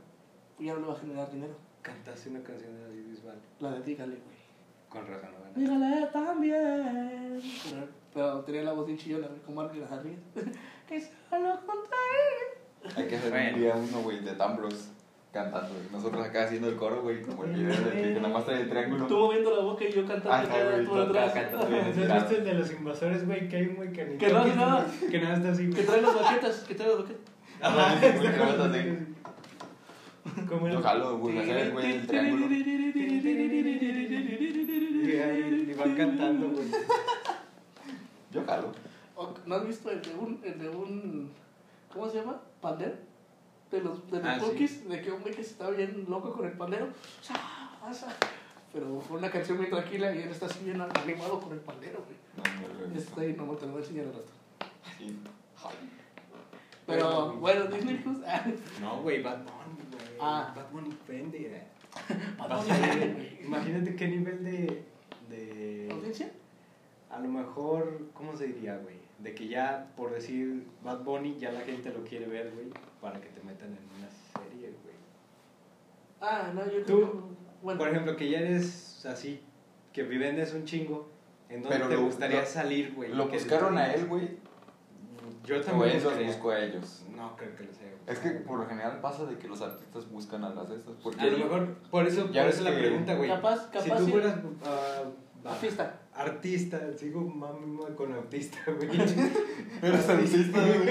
[0.59, 1.55] ya no le va a generar dinero.
[1.83, 3.39] Cantaste una canción de David Bisbal.
[3.61, 4.39] La de dígale, güey.
[4.89, 5.53] Con razón, no gana.
[5.55, 7.41] Dígale también.
[7.71, 10.19] Pero, pero tenía la voz bien chillona, como Mark las Arrias.
[10.89, 12.91] que solo él.
[12.97, 13.55] Hay que hacer Bueno.
[13.55, 14.91] un día uno, güey, de Tambros
[15.43, 15.91] cantando, güey.
[15.93, 18.69] Nosotros acá haciendo el coro, güey, como el video de que nada más trae el
[18.69, 19.07] triángulo.
[19.07, 20.33] Tú moviendo la boca y yo cantando.
[20.33, 21.37] Ajá, güey, tú atrás.
[21.37, 21.51] ¿Has
[22.23, 23.49] visto el de los invasores, güey?
[23.49, 24.87] Que hay un güey que Que no hace nada.
[25.11, 25.71] Que nada está así.
[25.71, 27.23] Que trae las baquetas, que trae las baquetas.
[27.61, 28.07] Ajá, así.
[30.49, 30.73] Como el...
[30.75, 32.47] Yo jalo, güey, hacer el güey del triángulo.
[35.67, 36.69] Y van cantando, güey.
[38.31, 38.73] Yo jalo.
[39.47, 41.33] ¿No has visto el de un, el de un
[41.93, 42.41] ¿cómo se llama?
[42.61, 42.95] ¿Pandero?
[43.71, 44.47] De los, de los Ah, sí.
[44.47, 46.89] Pokis, de que güey que está bien loco con el pandero.
[48.73, 52.05] Pero fue una canción muy tranquila y él está así bien animado con el pandero,
[52.05, 52.91] güey.
[52.91, 52.99] No.
[52.99, 54.31] Está ahí, no te lo voy a enseñar al rato.
[54.99, 55.19] Sí.
[56.87, 58.19] Pero bueno, Disney Plus.
[58.81, 60.19] No, güey, Bad Bunny, güey.
[60.21, 60.55] Ah.
[60.57, 61.67] Bad Bunny eh.
[62.39, 63.39] Bad Bunny.
[63.45, 64.85] Imagínate qué nivel de...
[65.29, 65.89] de...
[65.93, 66.31] ¿Audiencia?
[67.11, 68.98] A lo mejor, ¿cómo se diría, güey?
[69.19, 72.69] De que ya, por decir Bad Bunny, ya la gente lo quiere ver, güey,
[73.01, 74.95] para que te metan en una serie, güey.
[76.21, 77.23] Ah, no, yo Tú,
[77.63, 79.41] Bueno, Por ejemplo, que ya eres así,
[79.93, 81.09] que vendes un chingo,
[81.49, 83.13] ¿en dónde Pero te lo- gustaría lo- salir, güey?
[83.13, 84.39] Lo buscaron a él, güey.
[85.45, 86.27] Yo O también él los buscaría.
[86.29, 87.05] buscó a ellos.
[87.17, 87.89] No creo que lo sea.
[87.89, 87.99] güey.
[88.07, 90.95] Es que por lo general pasa de que los artistas buscan a las de estas.
[91.03, 93.29] Porque A lo mejor, por eso, Ya por eso la que- pregunta, güey.
[93.29, 93.83] capaz, capaz.
[93.85, 95.03] si tú fueras ah,
[95.45, 96.01] Artista.
[96.19, 98.89] Artista, sigo mami con autista, güey.
[99.83, 100.89] Eres artista, güey.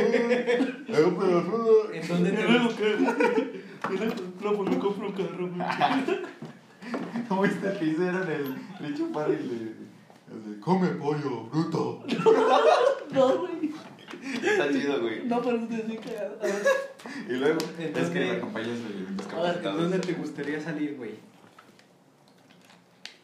[1.93, 5.61] ¿En dónde te luego, no, pues me compro un carro, güey.
[7.27, 7.43] ¿Cómo
[7.79, 9.71] piso era en el le chupar y le.
[10.29, 12.03] así, Come pollo, bruto.
[13.11, 13.71] No, güey.
[14.33, 15.25] Está chido, güey.
[15.25, 16.39] No, pero te estoy cagado.
[17.29, 19.81] Y luego, Entonces- es que me acompañas de A ver, ¿en discapacitados.
[19.81, 21.11] dónde te gustaría salir, güey?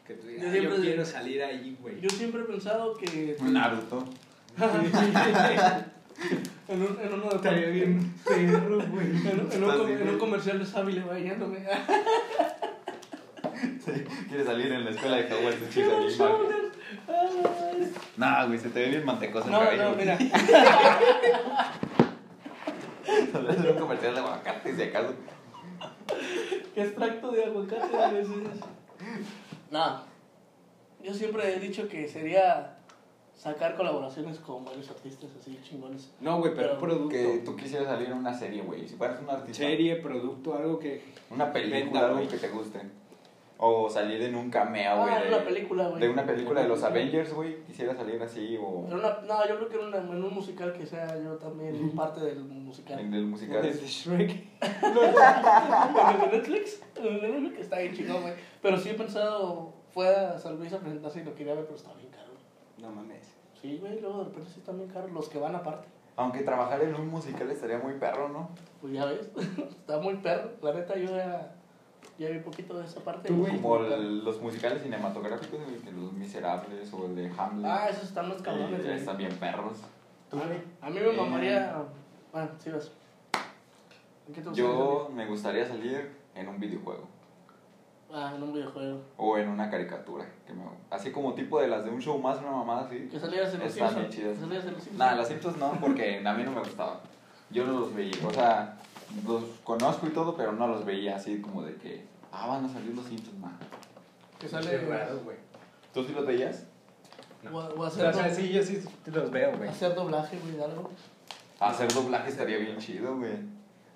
[0.06, 2.00] Que tú digas, Yo "Ah, yo, siempre- quiero salir ahí, güey.
[2.00, 4.04] Yo siempre he pensado que Naruto.
[6.68, 9.06] en, un, en uno de Estaría bien perro, güey.
[9.08, 11.66] En, un- en un, en un comercial de Sábile bañándome.
[13.84, 13.92] Sí,
[14.28, 16.72] quiere salir en la escuela de Hogwarts de chico Quiero de shoulders.
[17.08, 17.92] Ay.
[18.16, 19.82] Nah, güey, se te ve bien mantecoso el No, cabello.
[19.82, 20.00] no, güey.
[20.06, 20.18] mira.
[23.32, 25.14] Deberías hacer un comercial de aguacate, si acaso.
[26.74, 28.10] ¿Qué extracto de aguacate a
[29.70, 30.02] No.
[31.02, 32.78] Yo siempre he dicho que sería
[33.36, 36.10] sacar colaboraciones con varios artistas así chingones.
[36.20, 37.10] No, güey, pero producto.
[37.10, 38.88] Que tú quisieras salir en una serie, güey.
[38.88, 39.64] Si fueras un artista.
[39.64, 41.02] Serie, producto, algo que.
[41.30, 42.80] Una película, algo que te guste.
[43.56, 45.14] O salir en un cameo, güey.
[45.14, 46.00] Ah, de, en una película, güey.
[46.00, 47.62] de una película de los Avengers, güey.
[47.64, 50.72] Quisiera salir así o En una- no, yo creo que en, una- en un musical
[50.72, 52.98] que sea yo también parte del musical.
[52.98, 53.62] en el musical.
[53.62, 54.44] Desde Shrek.
[54.84, 58.34] En el de Netflix, en el de Netflix está bien chingón, güey.
[58.60, 61.76] Pero sí he pensado, fue a San Luis a presentarse y lo quería ver, pero
[61.76, 62.32] está bien caro.
[62.80, 63.34] No mames.
[63.60, 65.88] Sí, güey, luego de repente sí están bien caros los que van aparte.
[66.16, 68.50] Aunque trabajar en un musical estaría muy perro, ¿no?
[68.80, 69.30] Pues ya ves,
[69.70, 70.50] está muy perro.
[70.62, 71.54] La neta, yo ya,
[72.18, 73.28] ya vi un poquito de esa parte.
[73.28, 73.52] Tú, güey.
[73.60, 77.70] Como el- los musicales cinematográficos, güey, que Los Miserables o el de Hamlet.
[77.70, 78.96] Ah, esos están más cabrones, Eh, güey.
[78.98, 79.78] están bien perros.
[80.32, 80.42] A mí,
[80.80, 81.76] a mí me mamaría.
[82.32, 82.90] Bueno, sí, vas.
[84.26, 87.06] ¿En qué te gustaría Yo me gustaría salir en un videojuego?
[88.12, 89.00] Ah, en un videojuego.
[89.16, 90.24] o en una caricatura.
[90.46, 93.08] Que me, así como tipo de las de un show más, una mamada así.
[93.10, 94.08] Que salieras en los Están Simpsons.
[94.08, 94.34] bien chidas.
[94.36, 94.98] Que salieras en los Simpsons.
[94.98, 97.00] Nada, los Simpsons no, porque a mí no me gustaba.
[97.50, 98.76] Yo no los veía, o sea,
[99.26, 102.68] los conozco y todo, pero no los veía así como de que, ah, van a
[102.68, 103.56] salir los Simpsons, man.
[104.38, 104.70] Que sale.
[104.70, 105.36] Qué raro, güey.
[105.92, 106.66] ¿Tú sí los veías?
[107.52, 109.68] O, o O hacer, sea, do- sí, yo sí los veo, güey.
[109.68, 110.90] hacer doblaje, güey, de algo.
[111.60, 113.32] Hacer doblaje estaría bien chido, güey.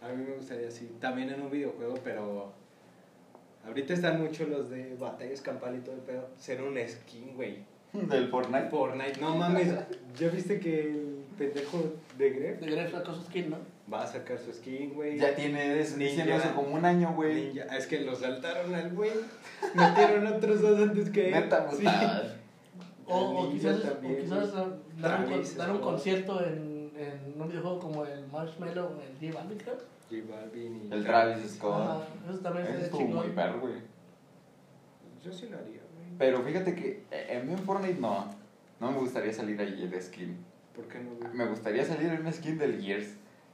[0.01, 0.91] A mí me gustaría así.
[1.01, 2.53] También en un videojuego, pero.
[3.67, 6.29] Ahorita están mucho los de batallas campal y todo el pedo.
[6.39, 7.65] Ser un skin, güey.
[7.93, 8.69] Del Fortnite.
[8.71, 9.75] Fortnite, no mames.
[10.19, 11.83] ¿Ya viste que el pendejo
[12.17, 13.57] de Gref De Gref la cosa skin, ¿no?
[13.93, 15.19] Va a sacar su skin, güey?
[15.19, 17.59] Ya tiene eso, eso como un año, güey.
[17.77, 19.11] Es que lo saltaron al güey.
[19.75, 21.35] Metieron otros dos antes que él.
[21.35, 21.77] Neta, Sí.
[21.79, 22.35] puta.
[23.07, 24.65] O, o quizás, o también, quizás güey.
[24.99, 29.59] dar, un, dar un concierto en, en un videojuego como el Marshmallow, el J Balvin,
[29.59, 29.77] creo.
[30.11, 30.93] J Balvin y.
[30.95, 32.05] El Travis Scott.
[32.29, 33.35] Eso también sería estuvo muy chingón.
[33.35, 33.75] perro, güey.
[35.25, 36.19] Yo sí lo haría, güey.
[36.19, 38.27] Pero fíjate que eh, mí en Fortnite no.
[38.81, 40.37] No me gustaría salir ahí de skin.
[40.75, 41.33] ¿Por qué no, güey?
[41.35, 43.09] Me gustaría salir en una skin del Gears.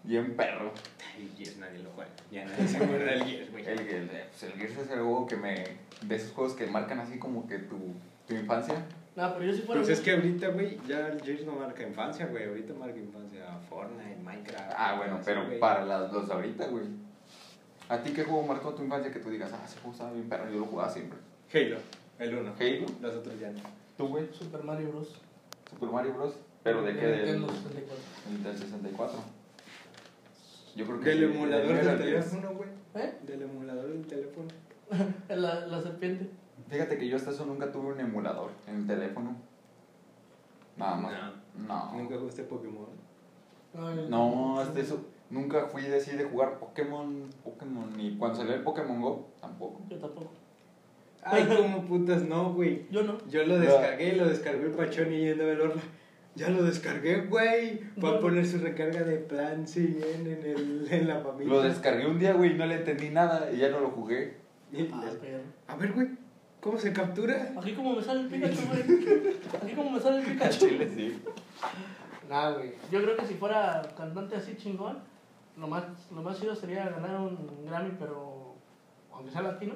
[0.05, 0.73] Bien perro.
[1.19, 2.11] El Gears nadie lo juega.
[2.31, 3.67] Ya nadie se acuerda del Gears, güey.
[3.67, 5.65] El, el, pues el Gears es el juego que me.
[6.03, 7.79] De esos juegos que marcan así como que tu,
[8.27, 8.85] tu infancia.
[9.17, 9.81] No, pero yo si fuera.
[9.81, 12.47] Pues es que ahorita, güey, ya el Gears no marca infancia, güey.
[12.47, 14.73] Ahorita marca infancia Fortnite, Minecraft.
[14.77, 16.85] Ah, bueno, así, pero para las, los de ahorita, güey.
[17.89, 20.29] ¿A ti qué juego marcó tu infancia que tú digas, ah, ese juego estaba bien
[20.29, 21.19] perro, yo lo jugaba siempre?
[21.53, 21.77] Halo,
[22.19, 22.55] el 1.
[22.59, 23.61] Halo, Los otros ya no.
[23.97, 25.21] tú, güey, Super Mario Bros.
[25.71, 26.35] Super Mario Bros.
[26.63, 27.07] ¿Pero de qué?
[27.07, 27.97] Del, Nintendo 64.
[28.31, 29.44] el del 64.
[30.77, 32.69] Yo creo que Del emulador del teléfono, güey.
[32.97, 33.15] ¿Eh?
[33.23, 34.49] Del emulador del teléfono.
[35.29, 36.29] La, la serpiente.
[36.69, 39.37] Fíjate que yo hasta eso nunca tuve un emulador en el teléfono.
[40.77, 41.13] Nada más.
[41.57, 41.93] No.
[41.95, 42.87] Nunca jugaste Pokémon.
[43.75, 45.05] No, No, hasta eso.
[45.31, 49.81] Nunca fui de así de jugar Pokémon, Pokémon, ni cuando salió el Pokémon Go, tampoco.
[49.89, 50.31] Yo tampoco.
[51.23, 52.87] Ay, como putas, no, güey.
[52.91, 53.17] Yo no.
[53.29, 53.61] Yo lo No.
[53.63, 55.75] descargué, lo descargó el Pachón y yendo a verlo.
[56.37, 57.81] Ya lo descargué, güey.
[58.01, 58.21] Para No.
[58.21, 61.53] poner su recarga de plan 100 en, el, en la familia.
[61.55, 64.37] Lo descargué un día, güey, y no le entendí nada y ya no lo jugué.
[64.93, 65.39] Ah, perro.
[65.69, 66.09] A ver, güey,
[66.61, 67.53] ¿cómo se captura?
[67.57, 68.83] Aquí como me sale el Pikachu, güey.
[69.63, 70.69] Aquí como me sale el Pikachu.
[70.69, 71.23] Chile, sí.
[72.29, 72.73] Nah, güey.
[72.91, 74.99] Yo creo que si fuera cantante así chingón,
[75.57, 78.57] lo más, lo más chido sería ganar un Grammy, pero
[79.13, 79.75] aunque sea latino,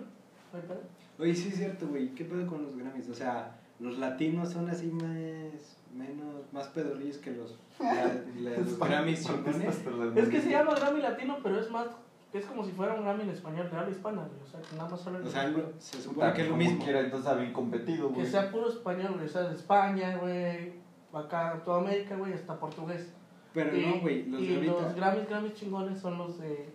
[0.53, 0.81] no hay pedo.
[1.21, 2.09] Oye, sí es cierto, güey.
[2.17, 3.09] ¿Qué pedo con los Grammys?
[3.09, 8.79] O sea, los latinos son así más, menos, más pedorrillos que los, la- la- los
[8.79, 9.79] Grammys chingones.
[10.17, 11.89] Es que se llama Grammy latino, pero es más,
[12.33, 14.41] es como si fuera un Grammy en español, de habla hispana, güey.
[14.43, 16.85] O sea, que nada más solo O sea, algo- se supone que es lo mismo.
[16.85, 19.27] quiera, entonces está bien competido, Que sea puro español, güey.
[19.27, 20.73] O sea, de España, güey.
[21.13, 23.13] Acá, toda América, güey, hasta portugués.
[23.55, 24.73] Pero y, no, güey, los y de ahorita.
[24.83, 26.69] los Grammys, Grammys chingones son los de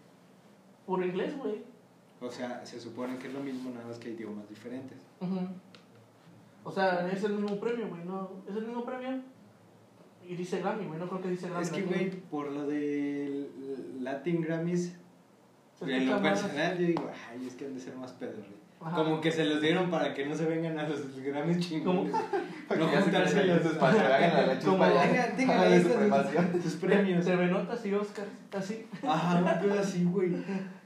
[0.88, 1.64] puro inglés, güey.
[2.20, 4.98] O sea, se supone que es lo mismo, nada más que hay idiomas diferentes.
[5.22, 5.40] Ujú.
[6.64, 8.32] O sea, es el mismo premio, güey, ¿no?
[8.50, 9.22] Es el mismo premio.
[10.28, 11.64] Y dice Grammy, güey, no creo que dice Grammy.
[11.64, 13.50] Es que, güey, por lo de
[14.00, 14.96] Latin Grammys,
[15.82, 18.48] en lo más- personal yo digo, ay, es que han de ser más pedorrillos.
[18.80, 18.98] Ajá.
[18.98, 22.14] Como que se los dieron para que no se vengan a los Grammys chingones.
[22.68, 25.36] Para No que ya se juntarse creen los- para que hagan la Como- chuspa ya.
[25.36, 27.26] Tengan, Hagan la sus, premios.
[27.26, 28.86] TV Notas y Oscars, así.
[29.06, 30.32] Ajá, un pedo así, güey.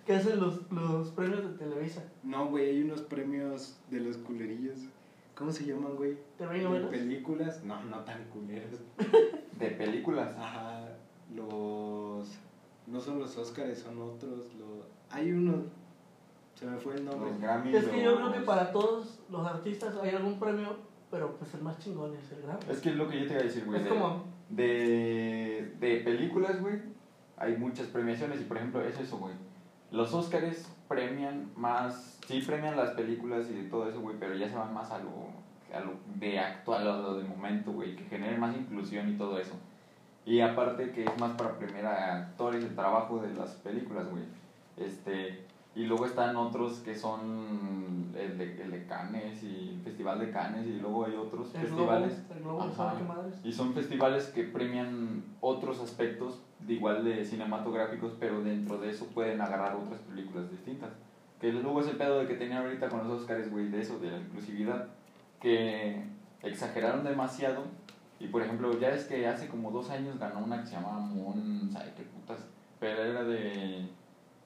[0.05, 2.03] Que hacen los, los premios de Televisa.
[2.23, 4.79] No, güey, hay unos premios de los culerillos.
[5.37, 6.17] ¿Cómo se llaman, güey?
[6.39, 6.47] De
[6.89, 7.63] películas.
[7.63, 8.79] No, no tan culeros.
[9.59, 10.35] De películas.
[10.37, 10.87] Ajá,
[11.35, 12.27] los...
[12.87, 14.53] No son los Óscares, son otros.
[14.55, 14.85] Los...
[15.11, 15.63] Hay uno...
[16.55, 17.29] Se me fue el nombre.
[17.29, 17.75] Los Grammys.
[17.75, 20.75] Es que yo creo que para todos los artistas hay algún premio,
[21.11, 22.61] pero pues el más chingón es el Grammy.
[22.69, 23.77] Es que es lo que yo te iba a decir, güey.
[23.77, 26.81] Es de- como, de, de películas, güey,
[27.37, 29.35] hay muchas premiaciones y por ejemplo es eso, güey.
[29.91, 34.49] Los Óscares premian más, sí premian las películas y de todo eso, güey, pero ya
[34.49, 35.11] se van más a lo,
[35.73, 39.39] a lo de actual, a lo de momento, güey, que genere más inclusión y todo
[39.39, 39.55] eso.
[40.25, 44.23] Y aparte que es más para premiar a actores el trabajo de las películas, güey.
[44.75, 50.19] Este, y luego están otros que son el de, el de Cannes y el Festival
[50.19, 52.21] de Cannes y luego hay otros el Globo, festivales.
[52.35, 52.73] el Globo, Ajá.
[52.73, 53.35] ¿sabe qué madres?
[53.43, 59.05] Y son festivales que premian otros aspectos, de igual de cinematográficos, pero dentro de eso
[59.13, 60.89] pueden agarrar otras películas distintas.
[61.39, 63.99] Que luego es el pedo de que tenían ahorita con los Oscars, güey, de eso,
[63.99, 64.87] de la inclusividad,
[65.39, 66.03] que
[66.41, 67.65] exageraron demasiado.
[68.19, 70.99] Y por ejemplo, ya es que hace como dos años ganó una que se llamaba
[70.99, 72.39] Moon, ¿sabe qué putas?
[72.79, 73.87] Pero era de,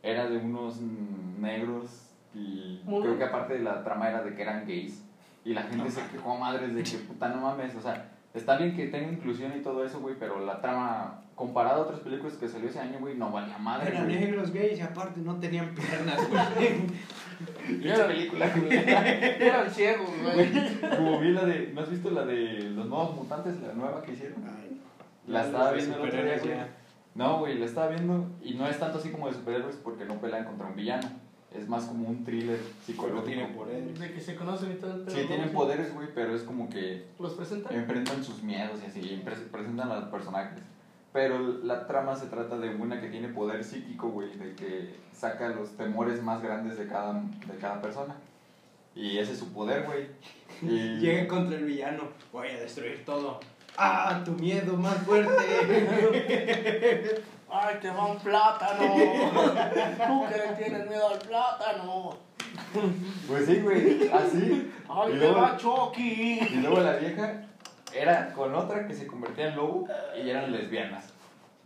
[0.03, 3.03] era de unos negros y Moon.
[3.03, 5.03] creo que aparte de la trama era de que eran gays.
[5.43, 8.57] Y la gente se quejó a madres de que puta no mames, o sea, está
[8.57, 12.33] bien que tenga inclusión y todo eso, güey, pero la trama, comparada a otras películas
[12.35, 14.19] que salió ese año, güey, no valía madre, Eran güey.
[14.19, 17.81] negros gays y aparte no tenían piernas, güey.
[17.91, 18.77] Esa película, güey.
[18.77, 20.51] Eran ciegos, güey.
[20.97, 24.13] Como vi la de, ¿no has visto la de los nuevos mutantes, la nueva que
[24.13, 24.41] hicieron?
[25.27, 26.57] La estaba viendo el otro día, güey.
[27.15, 30.21] No, güey, la estaba viendo y no es tanto así como de superhéroes porque no
[30.21, 31.09] pelean contra un villano.
[31.53, 33.23] Es más como un thriller psicológico.
[33.23, 33.99] tiene poderes.
[33.99, 35.09] De que se conocen y todo el.
[35.09, 35.27] Sí, ¿no?
[35.27, 37.75] tienen poderes, güey, pero es como que ¿Los presentan?
[37.75, 40.61] enfrentan sus miedos y así, y pre- presentan a los personajes.
[41.13, 45.49] Pero la trama se trata de una que tiene poder psíquico, güey, de que saca
[45.49, 48.15] los temores más grandes de cada, de cada persona.
[48.95, 50.07] Y ese es su poder, güey.
[50.61, 53.39] Y Llega contra el villano, voy a destruir todo.
[53.77, 55.31] ¡Ah, tu miedo más fuerte!
[57.49, 58.81] ¡Ay, te va un plátano!
[60.07, 62.17] ¿Tú que le tienes miedo al plátano?
[63.27, 64.71] Pues sí, güey, así.
[64.89, 66.39] ¡Ay, Y te luego- va Chucky!
[66.51, 67.41] Y luego la vieja
[67.95, 71.13] era con otra que se convertía en lobo y eran lesbianas.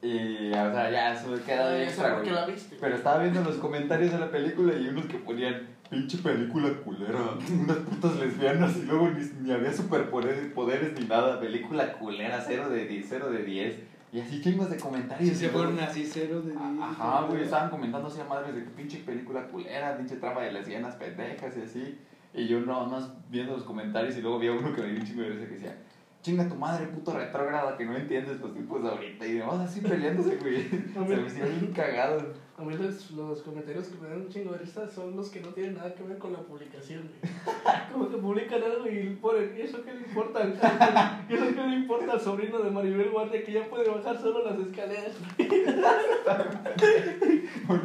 [0.02, 2.30] Y, o sea, ya eso queda de Esa extra, güey.
[2.30, 2.78] la viste.
[2.80, 7.20] Pero estaba viendo los comentarios de la película y unos que ponían, pinche película culera,
[7.62, 12.70] unas putas lesbianas y luego ni, ni había superpoderes poderes ni nada, película culera, 0
[12.70, 13.76] de 10, 0 de 10.
[14.16, 15.28] Y así chingos de comentarios.
[15.30, 16.62] Si se fueron así cero de diez.
[16.82, 20.54] Ajá, güey, estaban comentando así a madres de que pinche película culera, pinche trama de
[20.54, 22.00] lesbianas pendejas y así.
[22.34, 25.00] Y yo nada más viendo los comentarios y luego vi a uno que me dio
[25.02, 25.78] un chingo de risa que decía,
[26.26, 29.28] chinga tu madre, puto retrógrada, que no entiendes los tipos de ahorita.
[29.28, 30.64] Y demás así peleándose, güey.
[30.70, 32.24] Se me hicieron bien cagados.
[32.58, 35.42] A mí los, los comentarios que me dan un chingo de risa son los que
[35.42, 37.34] no tienen nada que ver con la publicación, güey.
[37.94, 40.40] Como que publican algo y ponen, ¿y eso qué le importa?
[40.42, 44.18] al- ¿Y eso qué le importa al sobrino de Maribel Guardia que ya puede bajar
[44.20, 45.14] solo las escaleras?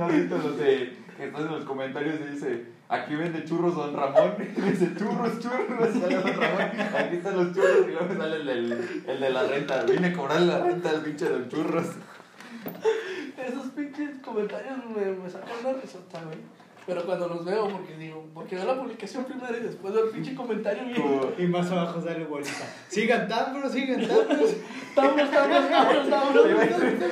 [0.00, 3.94] Ha visto los de, que están en los comentarios y dice, aquí vende churros Don
[3.96, 4.34] Ramón.
[4.56, 5.88] Y dice, churros, churros.
[5.98, 6.60] Sale Don Ramón,
[6.98, 7.86] aquí están los churros.
[7.88, 9.82] Y luego sale el, del- el de la renta.
[9.84, 11.86] Vine a cobrarle la renta al pinche Don Churros.
[13.46, 16.38] Esos pinches comentarios me, me sacan una risota, güey.
[16.86, 20.10] Pero cuando los veo, porque digo, porque veo la publicación primero y después veo el
[20.10, 22.50] pinche comentario y más abajo sale bolita.
[22.88, 24.50] Sigan Tambros, sigan Tambros.
[24.90, 26.36] Estamos, estamos, estamos, estamos.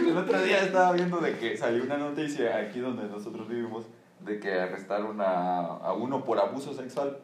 [0.08, 3.84] El otro día estaba viendo de que salió una noticia aquí donde nosotros vivimos
[4.20, 7.18] de que arrestaron a, a uno por abuso sexual.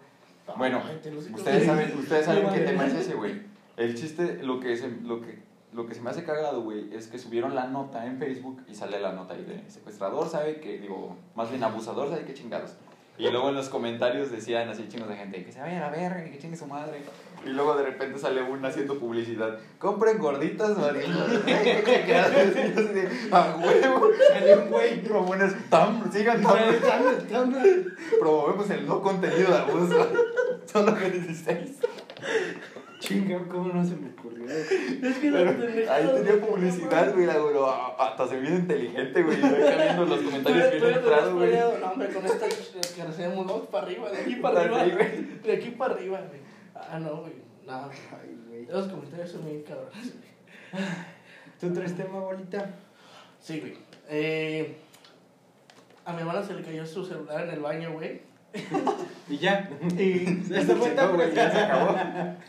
[0.56, 1.36] Bueno, lo digo.
[1.36, 3.42] ustedes saben, ustedes saben qué tema es ese, güey.
[3.76, 5.38] El chiste, lo que, se, lo, que,
[5.72, 8.74] lo que se me hace cagado, güey, es que subieron la nota en Facebook y
[8.74, 12.74] sale la nota ahí de secuestrador, sabe que, digo, más bien abusador, sabe qué chingados.
[13.16, 16.24] Y luego en los comentarios decían así chingos de gente que se vaya a verga,
[16.24, 17.02] que chingue su madre.
[17.44, 19.58] Y luego de repente sale una haciendo publicidad.
[19.78, 20.92] Compren gorditas ¡A
[23.56, 24.10] huevo!
[24.32, 25.02] Salió un güey.
[25.02, 26.80] Promones, tam, sigan Tambros.
[28.18, 30.08] Promovemos el no contenido de abuso.
[30.64, 31.80] Solo que 16.
[33.04, 34.46] Chinga, ¿cómo no se me ocurrió?
[34.48, 37.54] Es que Pero pendejadas, ahí tenía publicidad, güey, la güey,
[37.98, 39.42] hasta se viene inteligente, güey.
[39.42, 41.52] Yo acá viendo los comentarios que te entrado, güey.
[41.52, 44.98] No, hombre, con esta que hacemos vamos para arriba, de aquí para arriba.
[45.44, 46.40] De aquí para arriba, güey.
[46.74, 47.34] Ah, no, güey.
[47.66, 47.72] No,
[48.20, 48.66] Ay, güey.
[48.66, 50.12] los comentarios son muy cabrones.
[50.14, 50.84] güey.
[51.60, 52.70] ¿Tú traes tema, bolita?
[53.40, 53.76] Sí, güey.
[54.08, 54.76] Eh,
[56.04, 58.20] a mi hermana se le cayó su celular en el baño, güey.
[59.26, 59.70] Y ya.
[59.96, 61.96] Y Ya se fue No, güey, ya se acabó.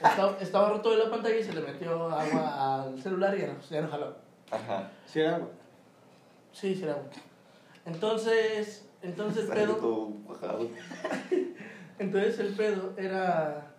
[0.04, 3.48] estaba, estaba roto de la pantalla y se le metió agua al celular y ya
[3.48, 4.16] no, ya no jaló.
[4.52, 4.92] Ajá.
[5.06, 5.48] Sí, era agua.
[6.52, 7.06] Sí, sí, era agua.
[7.86, 10.12] Entonces, entonces el pedo,
[12.00, 13.75] entonces el pedo era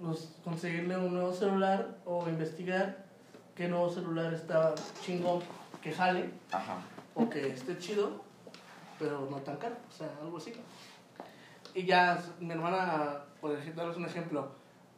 [0.00, 3.04] pues, conseguirle un nuevo celular o investigar
[3.54, 5.40] qué nuevo celular está chingón,
[5.82, 6.78] que jale Ajá.
[7.14, 8.22] o que esté chido,
[8.98, 10.52] pero no tan caro, o sea, algo así.
[11.74, 14.48] Y ya mi hermana, por ejemplo, darles un ejemplo,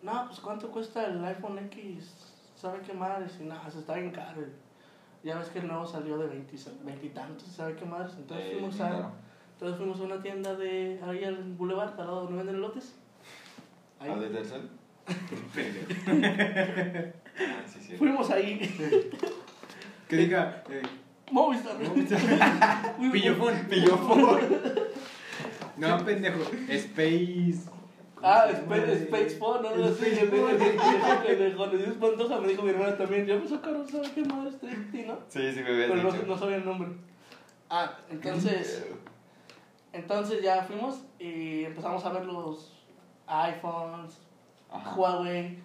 [0.03, 2.13] no, pues cuánto cuesta el iPhone X,
[2.57, 3.39] ¿sabe qué madres?
[3.41, 4.43] Y nada, se está bien caro.
[5.25, 8.15] Ya ves que el nuevo salió de veintitantos, ¿sabe qué madres?
[8.17, 9.11] Entonces, Eh, fuimos a,
[9.55, 12.95] entonces fuimos a una tienda de ahí al Boulevard, al lado donde venden elotes.
[13.99, 14.11] Ahí.
[17.41, 17.97] Ah, sí, sí.
[17.97, 18.59] Fuimos ahí.
[20.09, 20.83] Que diga, eh,
[21.31, 21.77] Movistar.
[23.13, 23.55] pillofón.
[23.69, 24.41] Pillofón.
[25.77, 26.41] No, pendejo.
[26.69, 27.61] Space.
[28.21, 29.05] Ah, ¿cómo se Space?
[29.05, 31.79] Space Phone, no, no Space Phone.
[31.79, 35.07] Luis Pantoja me dijo mi hermana también, yo me sacaron, ¿sabes qué madre está en
[35.07, 35.19] ¿no?
[35.29, 36.89] Sí, sí, me habías Pero no, no sabía el nombre.
[37.71, 38.85] Ah, entonces,
[39.93, 42.73] entonces ya fuimos y empezamos a ver los
[43.29, 44.19] iPhones,
[44.71, 44.95] Ajá.
[44.95, 45.59] Huawei,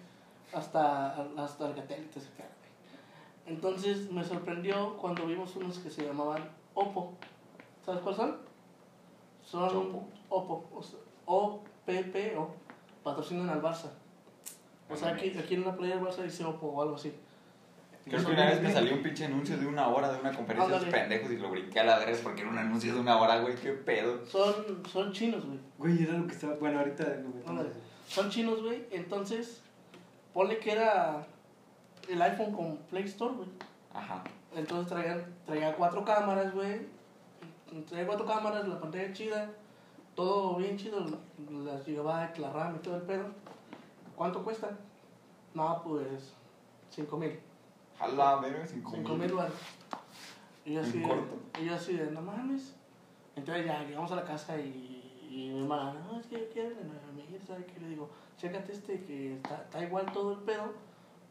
[0.52, 1.14] hasta
[1.58, 3.54] targetelitas acá, güey.
[3.56, 7.12] Entonces me sorprendió cuando vimos unos que se llamaban Oppo.
[7.84, 8.36] ¿Sabes cuáles son?
[9.42, 10.04] Son Chopo.
[10.30, 12.48] Oppo, o sea, O-P-P-O,
[13.02, 13.90] patrocinan al Barça.
[14.88, 17.12] O sea, aquí, aquí en la playa del Barça dice Oppo o algo así.
[18.06, 20.68] Creo que una vez me salió un pinche anuncio de una hora de una conferencia
[20.68, 21.02] de esos Ándale.
[21.08, 23.54] pendejos y lo brinqué a la verga porque era un anuncio de una hora, güey.
[23.54, 24.26] ¿Qué pedo?
[24.26, 24.54] Son,
[24.90, 25.58] son chinos, güey.
[25.78, 26.54] Güey, era lo que estaba.
[26.56, 27.66] Bueno, ahorita lo metemos.
[28.06, 28.86] Son chinos, güey.
[28.90, 29.62] Entonces,
[30.32, 31.26] ponle que era
[32.08, 33.48] el iPhone con Play Store, güey.
[33.92, 34.22] Ajá.
[34.54, 36.86] Entonces traía, traía cuatro cámaras, güey.
[37.88, 39.50] Traía cuatro cámaras, la pantalla chida.
[40.14, 41.04] todo bien chido,
[41.64, 43.26] las gigabytes, la RAM y todo el pedo.
[44.16, 44.70] ¿Cuánto cuesta?
[45.54, 46.34] No, pues
[46.90, 47.38] 5 mil.
[47.98, 49.54] Jala, verga, 5 5 mil baros.
[50.64, 51.22] Y yo así, de,
[51.60, 52.74] y yo así de, no mames.
[53.36, 54.93] Entonces ya llegamos a la casa y,
[55.34, 57.80] y mi hermana, no, es que yo quiero el 9000, ¿sabes qué?
[57.80, 60.72] Le digo, chécate este que está, está igual todo el pedo.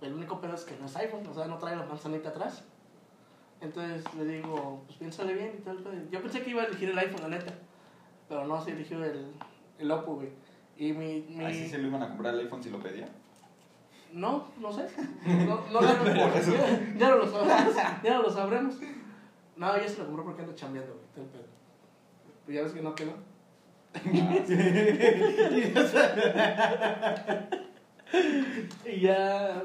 [0.01, 2.66] El único pedo es que no es iPhone, o sea, no trae la manzanita atrás.
[3.62, 6.10] Entonces le digo, pues piénsale bien y tal.
[6.12, 7.54] Yo pensé que iba a elegir el iPhone, la neta.
[8.28, 9.32] Pero no, se eligió el,
[9.80, 10.32] el Oppo, güey.
[10.76, 11.22] Y mi...
[11.30, 11.45] mi...
[11.45, 13.08] Así se lo iban a comprar el iPhone si lo pedía.
[14.12, 14.86] No, no sé.
[15.26, 17.76] No, no, ya, no, ya, ya no lo sabremos.
[18.04, 18.76] Ya no lo sabremos.
[19.56, 21.06] No, ya se lo compró porque anda chambeando, güey.
[21.14, 21.45] todo el pedo.
[22.43, 23.33] Pues ya ves que no quedó.
[28.86, 29.64] Y ya.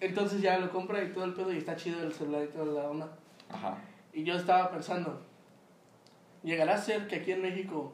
[0.00, 2.82] Entonces ya lo compra y todo el pedo y está chido el celular y toda
[2.82, 3.08] la onda.
[3.48, 3.78] Ajá.
[4.12, 5.22] Y yo estaba pensando,
[6.42, 7.92] ¿llegará a ser que aquí en México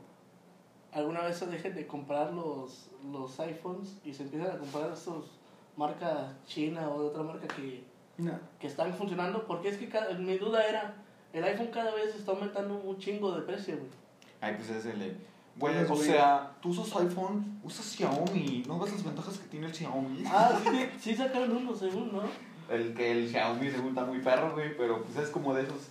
[0.92, 5.38] alguna vez se dejen de comprar los, los iPhones y se empiezan a comprar estos
[5.76, 7.84] marca china o de otra marca que,
[8.18, 8.32] No.
[8.58, 9.46] que están funcionando?
[9.46, 10.94] Porque es que cada- mi duda era,
[11.32, 13.88] el iPhone cada vez está aumentando un chingo de precio, güey.
[14.40, 15.16] Ay, pues es el de.
[15.56, 16.06] Güey, Pues, o güey.
[16.08, 20.24] sea, tú usas iPhone, usas Xiaomi, no ves las ventajas que tiene el Xiaomi.
[20.26, 22.22] Ah, sí, sí sacaron uno, según, ¿no?
[22.74, 25.88] El que el Xiaomi según está muy perro, güey, pero pues es como de esos,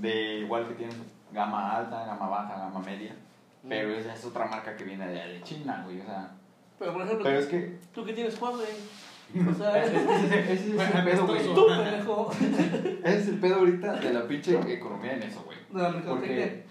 [0.00, 0.96] de igual que tienen
[1.32, 3.14] gama alta, gama baja, gama media,
[3.68, 6.30] pero esa es otra marca que viene de, de China, güey, o sea,
[6.78, 8.66] Pero por ejemplo, pero es que tú que tienes Huawei,
[9.50, 12.30] o sea, ese, ese- ese es el pedo, güey, tú, pendejo,
[13.04, 16.63] ese es el pedo ahorita de la pinche economía en eso, güey, de la mercadotecnia.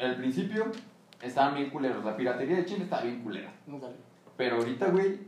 [0.00, 0.70] Al principio
[1.22, 3.52] estaban bien culeros, la piratería de China estaba bien culera,
[4.36, 5.20] pero ahorita, güey,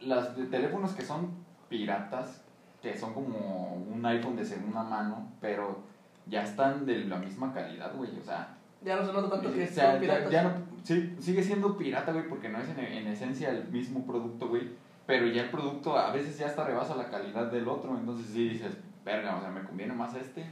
[0.00, 1.30] las de teléfonos que son
[1.68, 2.42] piratas,
[2.82, 5.78] que son como un iPhone de segunda mano, pero
[6.26, 9.64] ya están de la misma calidad, güey, o sea, Ya no se nota tanto que
[9.64, 10.30] o sea, son piratas.
[10.30, 13.68] ya, ya no, sí, sigue siendo pirata, güey, porque no es en, en esencia el
[13.68, 14.70] mismo producto, güey,
[15.06, 18.48] pero ya el producto a veces ya hasta rebasa la calidad del otro, entonces sí
[18.50, 20.46] dices, verga, o sea, me conviene más este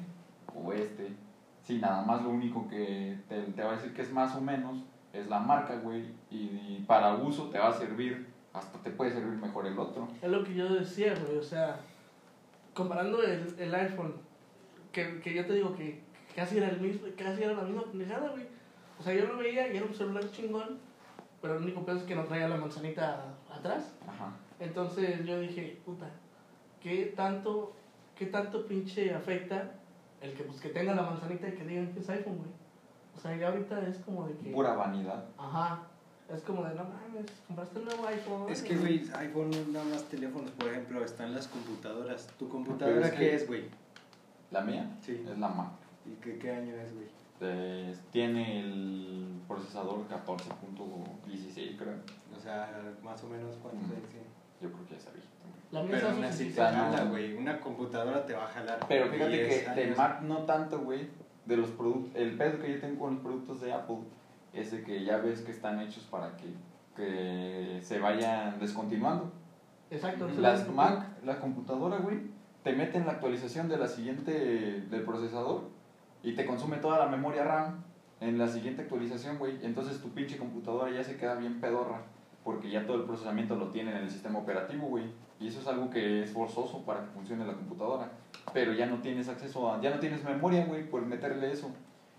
[0.54, 1.12] o este.
[1.62, 4.40] Sí, nada más lo único que te, te va a decir que es más o
[4.40, 4.82] menos
[5.12, 9.12] es la marca, güey, y, y para uso te va a servir, hasta te puede
[9.12, 10.08] servir mejor el otro.
[10.20, 11.80] Es lo que yo decía, güey, o sea,
[12.74, 14.14] comparando el, el iPhone,
[14.90, 16.00] que, que yo te digo que
[16.34, 18.46] casi era el mismo, casi era la misma pendejada, güey.
[18.98, 20.78] O sea, yo lo veía y era un celular chingón,
[21.40, 23.92] pero el único pedo es que no traía la manzanita atrás.
[24.06, 24.32] Ajá.
[24.60, 26.08] Entonces yo dije, puta,
[26.80, 27.74] ¿qué tanto,
[28.16, 29.72] qué tanto pinche afecta
[30.22, 32.50] el que, pues, que tenga la manzanita y que digan que es iPhone, güey?
[33.16, 34.50] O sea, ya ahorita es como de que...
[34.50, 35.24] Pura vanidad.
[35.36, 35.82] Ajá.
[36.32, 38.50] Es como de, no mames, compraste el nuevo iPhone.
[38.50, 42.26] Es que, güey, iPhone no nada más teléfonos, por ejemplo, están las computadoras.
[42.38, 43.64] ¿Tu computadora es qué que- es, güey?
[44.50, 45.22] La mía Sí.
[45.30, 45.72] es la Mac.
[46.06, 47.06] ¿Y qué, qué año es, güey?
[47.40, 51.94] Eh, tiene el procesador 14.16, creo.
[52.36, 54.26] O sea, más o menos cuántos años tiene.
[54.60, 55.22] Yo creo que ya sabía.
[55.72, 57.34] La mía Pero es aún así te A sea, no- jala, güey.
[57.34, 58.78] Una computadora te va a jalar.
[58.88, 59.98] Pero fíjate 10 que de años.
[59.98, 61.08] Mac no tanto, güey.
[61.46, 63.96] De los productos, el pedo que yo tengo con los productos de Apple
[64.52, 66.46] es de que ya ves que están hechos para que,
[66.94, 69.32] que se vayan descontinuando.
[69.90, 70.28] Exacto.
[70.38, 72.18] Las Mac, la computadora, güey,
[72.62, 74.32] te meten la actualización de la siguiente
[74.88, 75.70] del procesador
[76.22, 77.82] y te consume toda la memoria RAM
[78.20, 79.58] en la siguiente actualización, güey.
[79.64, 82.02] Entonces tu pinche computadora ya se queda bien pedorra
[82.44, 85.04] porque ya todo el procesamiento lo tiene en el sistema operativo, güey.
[85.42, 88.10] Y eso es algo que es forzoso para que funcione la computadora.
[88.52, 91.70] Pero ya no tienes acceso a, ya no tienes memoria, güey, por meterle eso.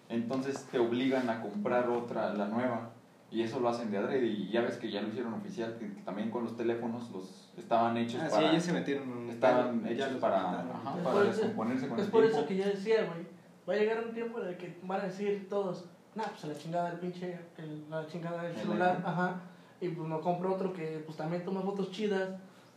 [0.09, 2.89] Entonces te obligan a comprar otra, la nueva.
[3.31, 4.27] Y eso lo hacen de adrede.
[4.27, 7.49] Y ya ves que ya lo hicieron oficial, que, que también con los teléfonos los
[7.57, 11.23] estaban hechos Ah, sí, para ellos se metieron estaban ya hechos para, ajá, para eso-
[11.41, 12.37] descomponerse con Es el por tiempo.
[12.39, 13.25] eso que yo decía, güey,
[13.67, 16.47] va a llegar un tiempo en el que van a decir todos, nah, pues a
[16.47, 19.11] la chingada del pinche, el- la chingada del El celular, iPhone.
[19.11, 19.41] ajá,
[19.81, 22.29] y pues me compro otro que pues también toma fotos chidas,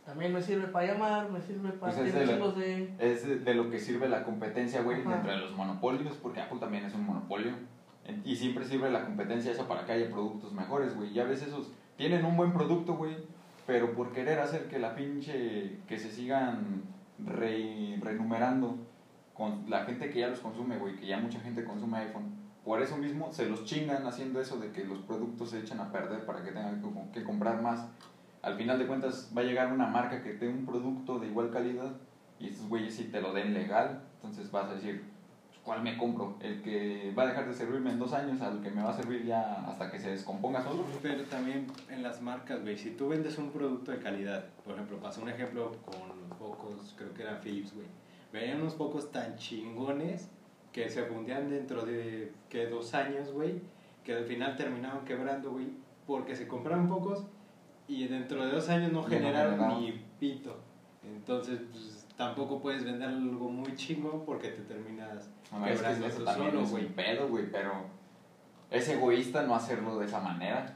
[0.07, 2.95] también me sirve para llamar, me sirve para Pues tener de chingos de...
[2.97, 5.17] Es de- de lo que sirve la competencia, güey, Ajá.
[5.17, 7.51] entre los monopolios, porque Apple también es un monopolio.
[8.23, 11.11] Y siempre sirve la competencia esa para que haya productos mejores, güey.
[11.13, 13.17] Ya ves esos, tienen un buen producto, güey,
[13.65, 16.83] pero por querer hacer que la pinche, que se sigan
[17.25, 18.77] re- renumerando
[19.33, 22.33] con la gente que ya los consume, güey, que ya mucha gente consume iPhone.
[22.63, 25.91] Por eso mismo se los chingan haciendo eso de que los productos se echan a
[25.91, 26.81] perder para que tengan
[27.13, 27.87] que comprar más.
[28.47, 31.51] Al final de cuentas va a llegar una marca que tenga un producto de igual
[31.51, 31.91] calidad
[32.39, 35.03] y estos güeyes sí te lo den legal, entonces vas a decir,
[35.49, 36.37] pues, ¿cuál me compro?
[36.39, 38.93] ¿El que va a dejar de servirme en dos años al que me va a
[38.93, 40.85] servir ya hasta que se descomponga solo?
[41.01, 44.97] Pero también en las marcas, güey, si tú vendes un producto de calidad, por ejemplo,
[44.97, 47.87] pasó un ejemplo con focos, creo que eran Philips, güey.
[48.31, 50.29] Venían unos focos tan chingones
[50.71, 53.59] que se fundían dentro de que dos años, güey,
[54.05, 55.67] que al final terminaron quebrando, güey,
[56.05, 57.25] porque se compraron pocos
[57.87, 59.81] y dentro de dos años no no generaron generaron.
[59.81, 60.55] ni pito.
[61.03, 66.17] Entonces, pues, tampoco puedes vender algo muy chingo porque te terminas No, es que eso
[66.19, 66.87] tú también solo, es güey.
[66.87, 67.71] pedo, güey, pero
[68.69, 70.73] es egoísta no hacerlo de esa manera.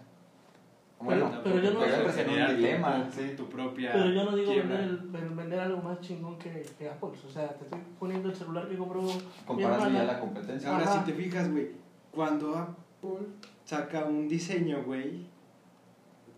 [0.99, 3.33] Bueno, pero yo no pero generar un dilema, pro- sí.
[3.35, 4.97] tu propia Pero yo no digo vender, el-
[5.35, 7.09] vender algo más chingón que, que Apple.
[7.27, 9.01] O sea, te estoy poniendo el celular que compró.
[9.47, 10.69] Comparando ya la competencia.
[10.71, 10.99] Ahora, Ajá.
[11.03, 11.71] si te fijas, güey,
[12.11, 13.25] cuando Apple
[13.65, 15.25] saca un diseño, güey,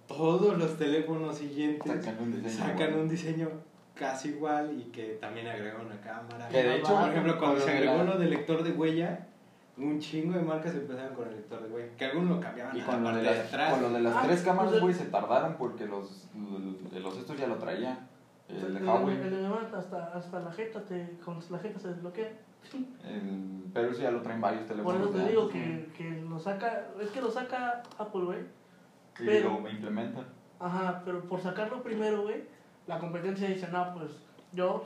[0.07, 2.65] todos los teléfonos siguientes Sacan un diseño.
[2.65, 3.01] sacan güey.
[3.01, 3.49] un diseño
[3.95, 6.47] casi igual y que también agrega una cámara.
[6.49, 9.27] Que de hecho, por ejemplo, cuando se agregó la- lo del lector de huella,
[9.77, 11.95] un chingo de marcas empezaron con el lector de huella.
[11.97, 13.73] Que algunos lo cambiaban Y con lo, de las, atrás.
[13.73, 16.27] con lo de las Ah, tres cámaras, pues, güey, se tardaron porque los,
[16.91, 18.07] los, los estos ya lo traían.
[18.49, 19.15] El de El, Huawei.
[19.15, 22.31] el hermana hasta, hasta la jeta, te, con la jeta se desbloquea.
[23.03, 25.01] El- pero eso ya lo traen varios Por teléfonos.
[25.01, 26.87] eso de te digo que lo saca.
[27.01, 28.39] Es que lo saca Apple, güey.
[29.19, 30.25] Y pero- lo implementan.
[30.59, 32.43] Ajá, pero por sacarlo primero, güey,
[32.87, 34.11] la competencia dice, no, pues
[34.53, 34.83] yo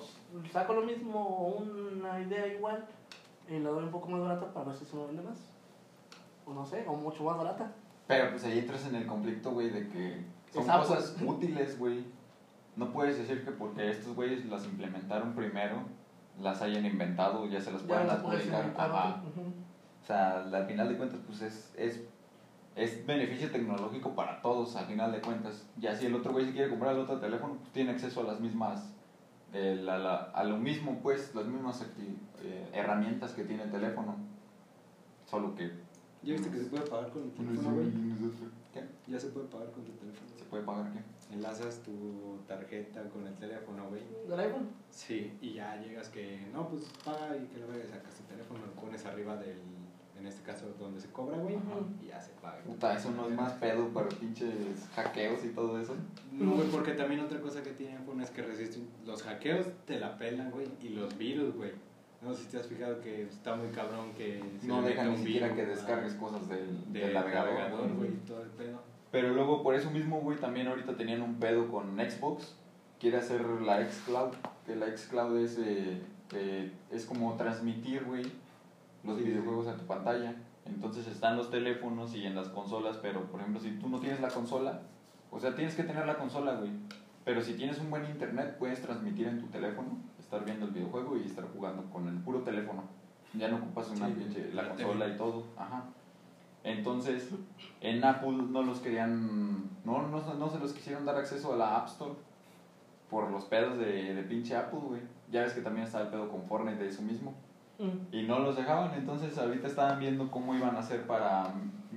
[0.51, 2.85] saco lo mismo o una idea igual
[3.47, 5.37] y la doy un poco más barata para ver si se me vende más.
[6.45, 7.71] O no sé, o mucho más barata.
[8.07, 12.05] Pero pues ahí entras en el conflicto, güey, de que son cosas útiles, güey.
[12.75, 15.77] No puedes decir que porque estos güeyes las implementaron primero,
[16.39, 18.73] las hayan inventado, ya se las Ya puedan no se puede adjudicar.
[18.77, 19.21] Ajá.
[20.01, 22.01] O sea, al final de cuentas, pues es, es,
[22.77, 25.65] es beneficio tecnológico para todos, al final de cuentas.
[25.79, 28.23] Ya si el otro güey se quiere comprar el otro teléfono, pues tiene acceso a
[28.23, 28.93] las mismas,
[29.53, 33.71] eh, la- la- a lo mismo, pues, las mismas acti- eh, herramientas que tiene el
[33.71, 34.15] teléfono.
[35.25, 35.71] Solo que...
[36.23, 37.87] ¿Ya viste que se puede pagar con el teléfono, güey?
[38.73, 38.83] ¿Qué?
[39.07, 40.27] Ya se puede pagar con tu teléfono.
[40.37, 41.33] ¿Se puede pagar qué?
[41.33, 44.01] Enlazas tu tarjeta con el teléfono, güey.
[44.27, 44.69] ¿Del iPhone?
[44.89, 48.59] Sí, y ya llegas que, no, pues paga y que le vayas, sacas tu teléfono,
[48.65, 49.59] lo pones arriba del,
[50.19, 51.55] en este caso, donde se cobra, güey,
[52.03, 52.59] y ya se paga.
[52.65, 55.95] Puta, eso no es más pedo para pinches hackeos y todo eso.
[56.31, 59.99] No, güey, porque también otra cosa que tiene iPhone es que resisten los hackeos, te
[59.99, 61.71] la pelan, güey, y los virus, güey.
[62.21, 65.09] No sé si te has fijado que está muy cabrón que se No le dejan
[65.09, 67.53] ni un siquiera virus que a- descargues cosas del, del del navegador.
[67.53, 68.81] navegador, güey, todo el pedo.
[69.11, 72.55] Pero luego por eso mismo, güey, también ahorita tenían un pedo con Xbox.
[72.99, 74.31] Quiere hacer la xCloud,
[74.65, 76.01] que la xCloud es, eh,
[76.33, 78.23] eh, es como transmitir, güey,
[79.07, 80.35] los videojuegos a tu pantalla.
[80.65, 84.19] Entonces están los teléfonos y en las consolas, pero por ejemplo, si tú no tienes
[84.19, 84.81] la consola,
[85.31, 86.71] o sea, tienes que tener la consola, güey.
[87.23, 91.17] Pero si tienes un buen internet, puedes transmitir en tu teléfono, estar viendo el videojuego
[91.17, 92.83] y estar jugando con el puro teléfono.
[93.33, 95.15] Ya no ocupas una Sí, pinche, la la consola TV.
[95.15, 95.43] y todo.
[95.57, 95.83] Ajá.
[96.63, 97.29] Entonces,
[97.81, 101.77] en Apple no los querían, no, no, no se los quisieron dar acceso a la
[101.77, 102.13] App Store
[103.09, 105.01] por los pedos de, de pinche Apple, güey.
[105.31, 107.33] Ya ves que también está el pedo con Fortnite de eso mismo.
[107.79, 108.15] Mm.
[108.15, 111.53] Y no los dejaban, entonces ahorita estaban viendo cómo iban a hacer para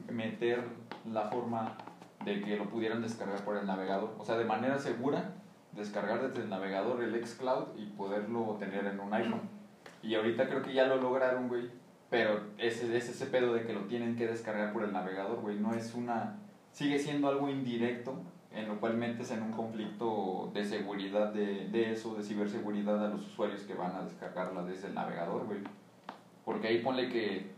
[0.08, 0.62] meter
[1.10, 1.76] la forma
[2.24, 4.14] de que lo pudieran descargar por el navegador.
[4.18, 5.34] O sea, de manera segura,
[5.72, 9.48] descargar desde el navegador el xCloud y poderlo tener en un iPhone.
[10.02, 11.70] Y ahorita creo que ya lo lograron, güey.
[12.10, 15.58] Pero ese es ese pedo de que lo tienen que descargar por el navegador, güey.
[15.58, 16.38] No es una...
[16.72, 18.20] Sigue siendo algo indirecto,
[18.52, 23.08] en lo cual metes en un conflicto de seguridad de, de eso, de ciberseguridad a
[23.08, 25.60] los usuarios que van a descargarla desde el navegador, güey.
[26.44, 27.50] Porque ahí ponle que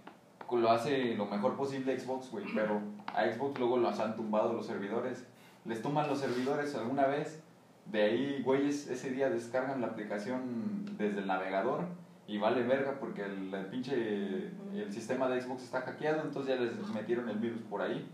[0.50, 2.44] lo hace lo mejor posible Xbox, güey.
[2.54, 5.26] Pero a Xbox luego los han tumbado los servidores.
[5.64, 7.42] Les tumban los servidores alguna vez.
[7.86, 11.86] De ahí, güeyes, ese día descargan la aplicación desde el navegador
[12.28, 16.62] y vale verga porque el, el pinche el sistema de Xbox está hackeado, entonces ya
[16.62, 18.08] les metieron el virus por ahí.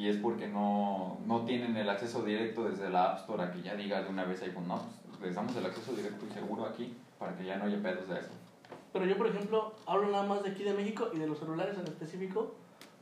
[0.00, 3.60] Y es porque no, no tienen el acceso directo desde la App Store a que
[3.60, 4.80] ya diga de una vez iPhone, no,
[5.10, 8.08] pues les damos el acceso directo y seguro aquí para que ya no haya pedos
[8.08, 8.30] de eso.
[8.94, 11.76] Pero yo, por ejemplo, hablo nada más de aquí de México y de los celulares
[11.76, 12.54] en específico,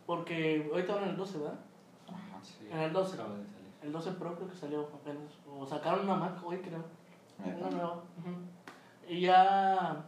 [0.06, 1.60] porque ahorita van en el 12, ¿verdad?
[2.08, 2.40] Ajá.
[2.42, 3.14] Sí, En el 12.
[3.14, 3.68] acaba de salir.
[3.84, 5.32] El 12 Pro creo que salió apenas.
[5.56, 6.82] O sacaron una Mac hoy, creo.
[7.60, 7.92] Una nueva.
[8.18, 8.34] ujú.
[9.08, 10.04] Y ya,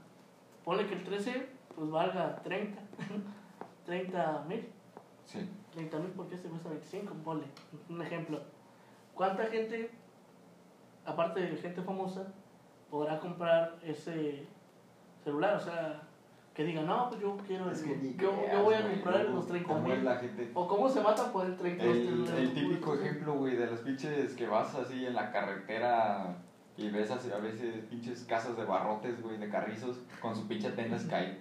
[0.64, 2.82] ponle que el 13, pues valga 30.
[3.86, 4.68] 30 mil.
[5.30, 5.48] Sí.
[5.74, 7.46] 30 mil porque este cuesta 25, ponle.
[7.88, 8.40] Un ejemplo.
[9.14, 9.90] ¿Cuánta gente,
[11.04, 12.32] aparte de gente famosa,
[12.90, 14.44] podrá comprar ese
[15.22, 15.54] celular?
[15.56, 16.02] O sea,
[16.54, 17.70] que diga, no, pues yo quiero.
[17.70, 20.04] Es que yo, creas, yo voy a comprar los 30 cómo es mil.
[20.04, 20.50] la gente.
[20.54, 23.00] O cómo se matan por el 30 los El, celulares el típico públicos.
[23.00, 26.38] ejemplo, güey, de los pinches que vas así en la carretera
[26.76, 30.70] y ves así, a veces pinches casas de barrotes, güey, de carrizos, con su pinche
[30.72, 31.38] tenda Sky.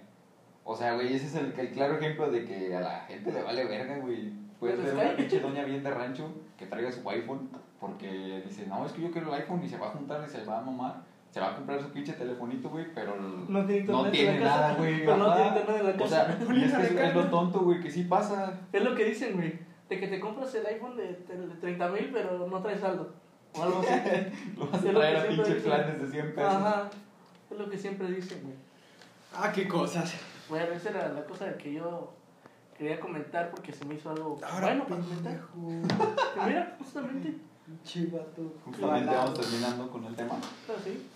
[0.64, 3.42] O sea, güey, ese es el, el claro ejemplo de que a la gente le
[3.42, 4.32] vale verga, güey.
[4.60, 7.48] Puedes ¿El ver una pinche doña bien de rancho que traiga su iPhone
[7.80, 10.30] porque dice, no, es que yo quiero el iPhone y se va a juntar y
[10.30, 10.96] se va a mamar.
[11.30, 15.00] se va a comprar su pinche telefonito, güey, pero No tiene en la nada, güey.
[15.00, 16.26] pero no tiene internet en la O casa.
[16.26, 18.52] sea, y es, que es, es lo tonto, güey, que sí pasa.
[18.70, 19.58] Es lo que dicen, güey.
[19.88, 23.12] De que te compras el iPhone de, de 30 mil, pero no traes saldo.
[23.54, 23.94] O algo así.
[24.58, 26.54] Lo vas a traer a pinche planes de 100 pesos.
[26.54, 26.90] Ajá.
[27.50, 28.54] Es lo que siempre dicen, güey.
[29.34, 30.14] Ah, qué cosas.
[30.50, 32.12] Bueno, esa era la cosa que yo
[32.76, 35.40] quería comentar porque se me hizo algo Ahora, bueno para comentar.
[36.46, 37.36] mira, justamente.
[37.84, 38.52] Chivato.
[38.64, 40.34] Justamente vamos terminando con el tema.
[40.66, 41.06] Pero sí.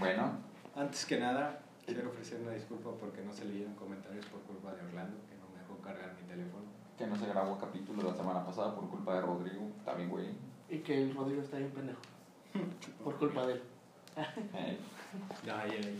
[0.00, 0.32] Bueno,
[0.74, 4.80] Antes que nada, quiero ofrecer una disculpa porque no se leyeron comentarios por culpa de
[4.86, 6.64] Orlando, que no me dejó cargar mi teléfono.
[6.96, 9.68] que no se grabó capítulo la semana pasada por culpa de Rodrigo.
[9.96, 10.28] Bien, güey.
[10.70, 12.00] Y que el Rodrigo está bien pendejo.
[13.04, 13.62] Por culpa de él.
[14.16, 14.78] Ay,
[15.46, 15.98] ay.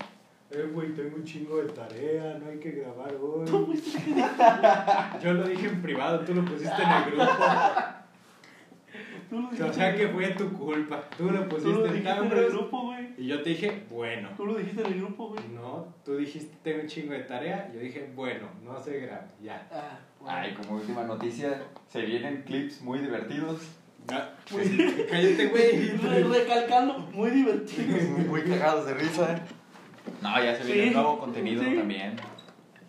[0.55, 3.47] Eh, güey, tengo un chingo de tarea, no hay que grabar hoy.
[5.23, 7.33] Yo lo dije en privado, tú lo pusiste en el grupo.
[9.31, 11.05] Tú lo O sea que fue tu culpa.
[11.17, 13.09] Tú lo tú lo pusiste en dijiste en el grupo, güey.
[13.17, 14.29] y yo te dije, bueno.
[14.37, 15.43] Tú lo dijiste en el grupo, güey.
[15.55, 17.71] No, tú dijiste, tengo un chingo de tarea.
[17.73, 19.67] y Yo dije, bueno, no se graba, ya.
[19.73, 20.37] Ah, bueno.
[20.39, 23.63] Ay, como última noticia, se vienen clips muy divertidos.
[24.09, 24.69] Ya, pues,
[25.09, 25.97] cállate, güey.
[25.97, 27.97] Re- Recalcando, muy divertido.
[28.29, 29.41] muy cagados de risa.
[30.23, 31.77] No, ya se viene Sí, nuevo contenido sí.
[31.77, 32.17] también.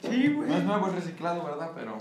[0.01, 0.49] Sí, güey.
[0.49, 1.71] No es nuevo, es reciclado, ¿verdad?
[1.75, 1.97] Pero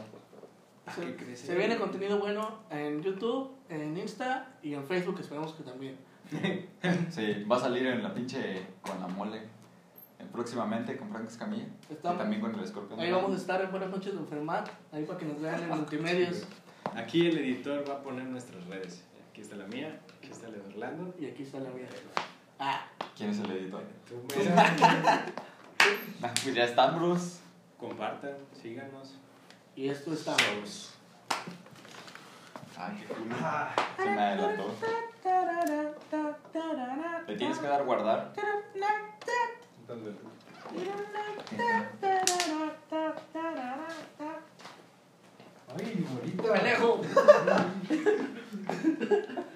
[0.95, 5.97] Se, se viene contenido bueno en YouTube, en Insta y en Facebook, esperamos que también.
[7.11, 9.39] sí, va a salir en la pinche con la mole.
[9.39, 11.67] eh, Próximamente con Frank Escamilla.
[11.91, 12.99] Estamos- Y también con el escorpión.
[13.01, 15.69] Ahí vamos a estar en Buenas noches de Enfermar, ahí para que nos vean en
[15.79, 16.47] multimedios.
[16.97, 19.05] Aquí el editor va a poner nuestras redes.
[19.31, 21.15] Aquí está la mía, aquí está la de Orlando.
[21.19, 21.87] Y aquí está la mía.
[22.65, 22.87] Ah,
[23.17, 23.83] ¿Quién es el editor?
[24.09, 24.23] Tú,
[24.57, 25.25] Ah,
[26.45, 27.41] Pues ya están, bros.
[27.77, 29.17] compartan, síganos.
[29.75, 30.37] y esto está.
[32.79, 33.35] Ay, qué culo.
[33.97, 34.75] Se me adelantó.
[37.27, 38.33] Le tienes que dar guardar.
[39.81, 40.15] Entonces,
[45.77, 46.53] Ay, bonito.
[46.53, 47.01] ¡Pendejo!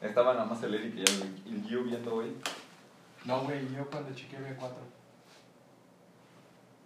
[0.00, 2.36] Estaba nada más el Eric y el, el Gio viendo hoy.
[3.24, 4.70] No, güey, yo cuando chequeé B4.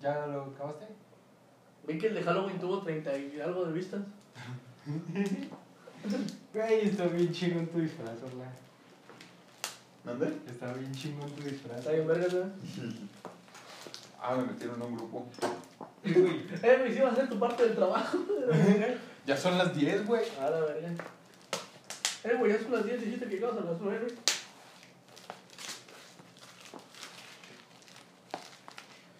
[0.01, 0.87] ¿Ya lo acabaste?
[1.87, 4.01] Vi que el de Halloween tuvo 30 y algo de vistas.
[6.53, 8.57] Güey, está bien chingón tu disfraz, Orlando.
[10.05, 10.37] ¿Dónde?
[10.51, 11.79] Está bien chingón tu disfraz.
[11.79, 12.53] Está bien, verga, ¿verdad?
[14.21, 15.29] Ah, me metieron en un grupo.
[16.03, 16.47] Güey.
[16.63, 18.19] Eh, güey, sí va a ser tu parte del trabajo.
[19.25, 20.25] Ya son las 10, güey.
[20.41, 20.89] A la verga.
[22.25, 24.07] Eh, güey, ya son las 10, dijiste que ibas a las 9.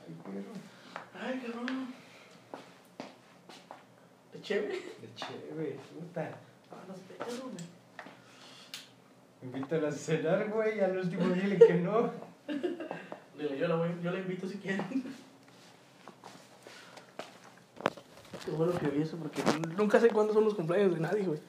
[0.07, 0.53] Ay, perro.
[1.21, 1.95] Ay, cabrón.
[4.33, 4.75] ¿De chévere?
[4.75, 6.39] De chévere, puta.
[6.71, 7.65] Ah, los perros, güey.
[9.43, 10.79] Invítala a cenar, güey.
[10.79, 12.13] Al último dile que no.
[13.37, 14.87] Dile, yo la, voy, yo la invito si quieren.
[18.45, 19.43] Qué bueno que vi eso porque
[19.77, 21.41] nunca sé cuándo son los cumpleaños de nadie, güey.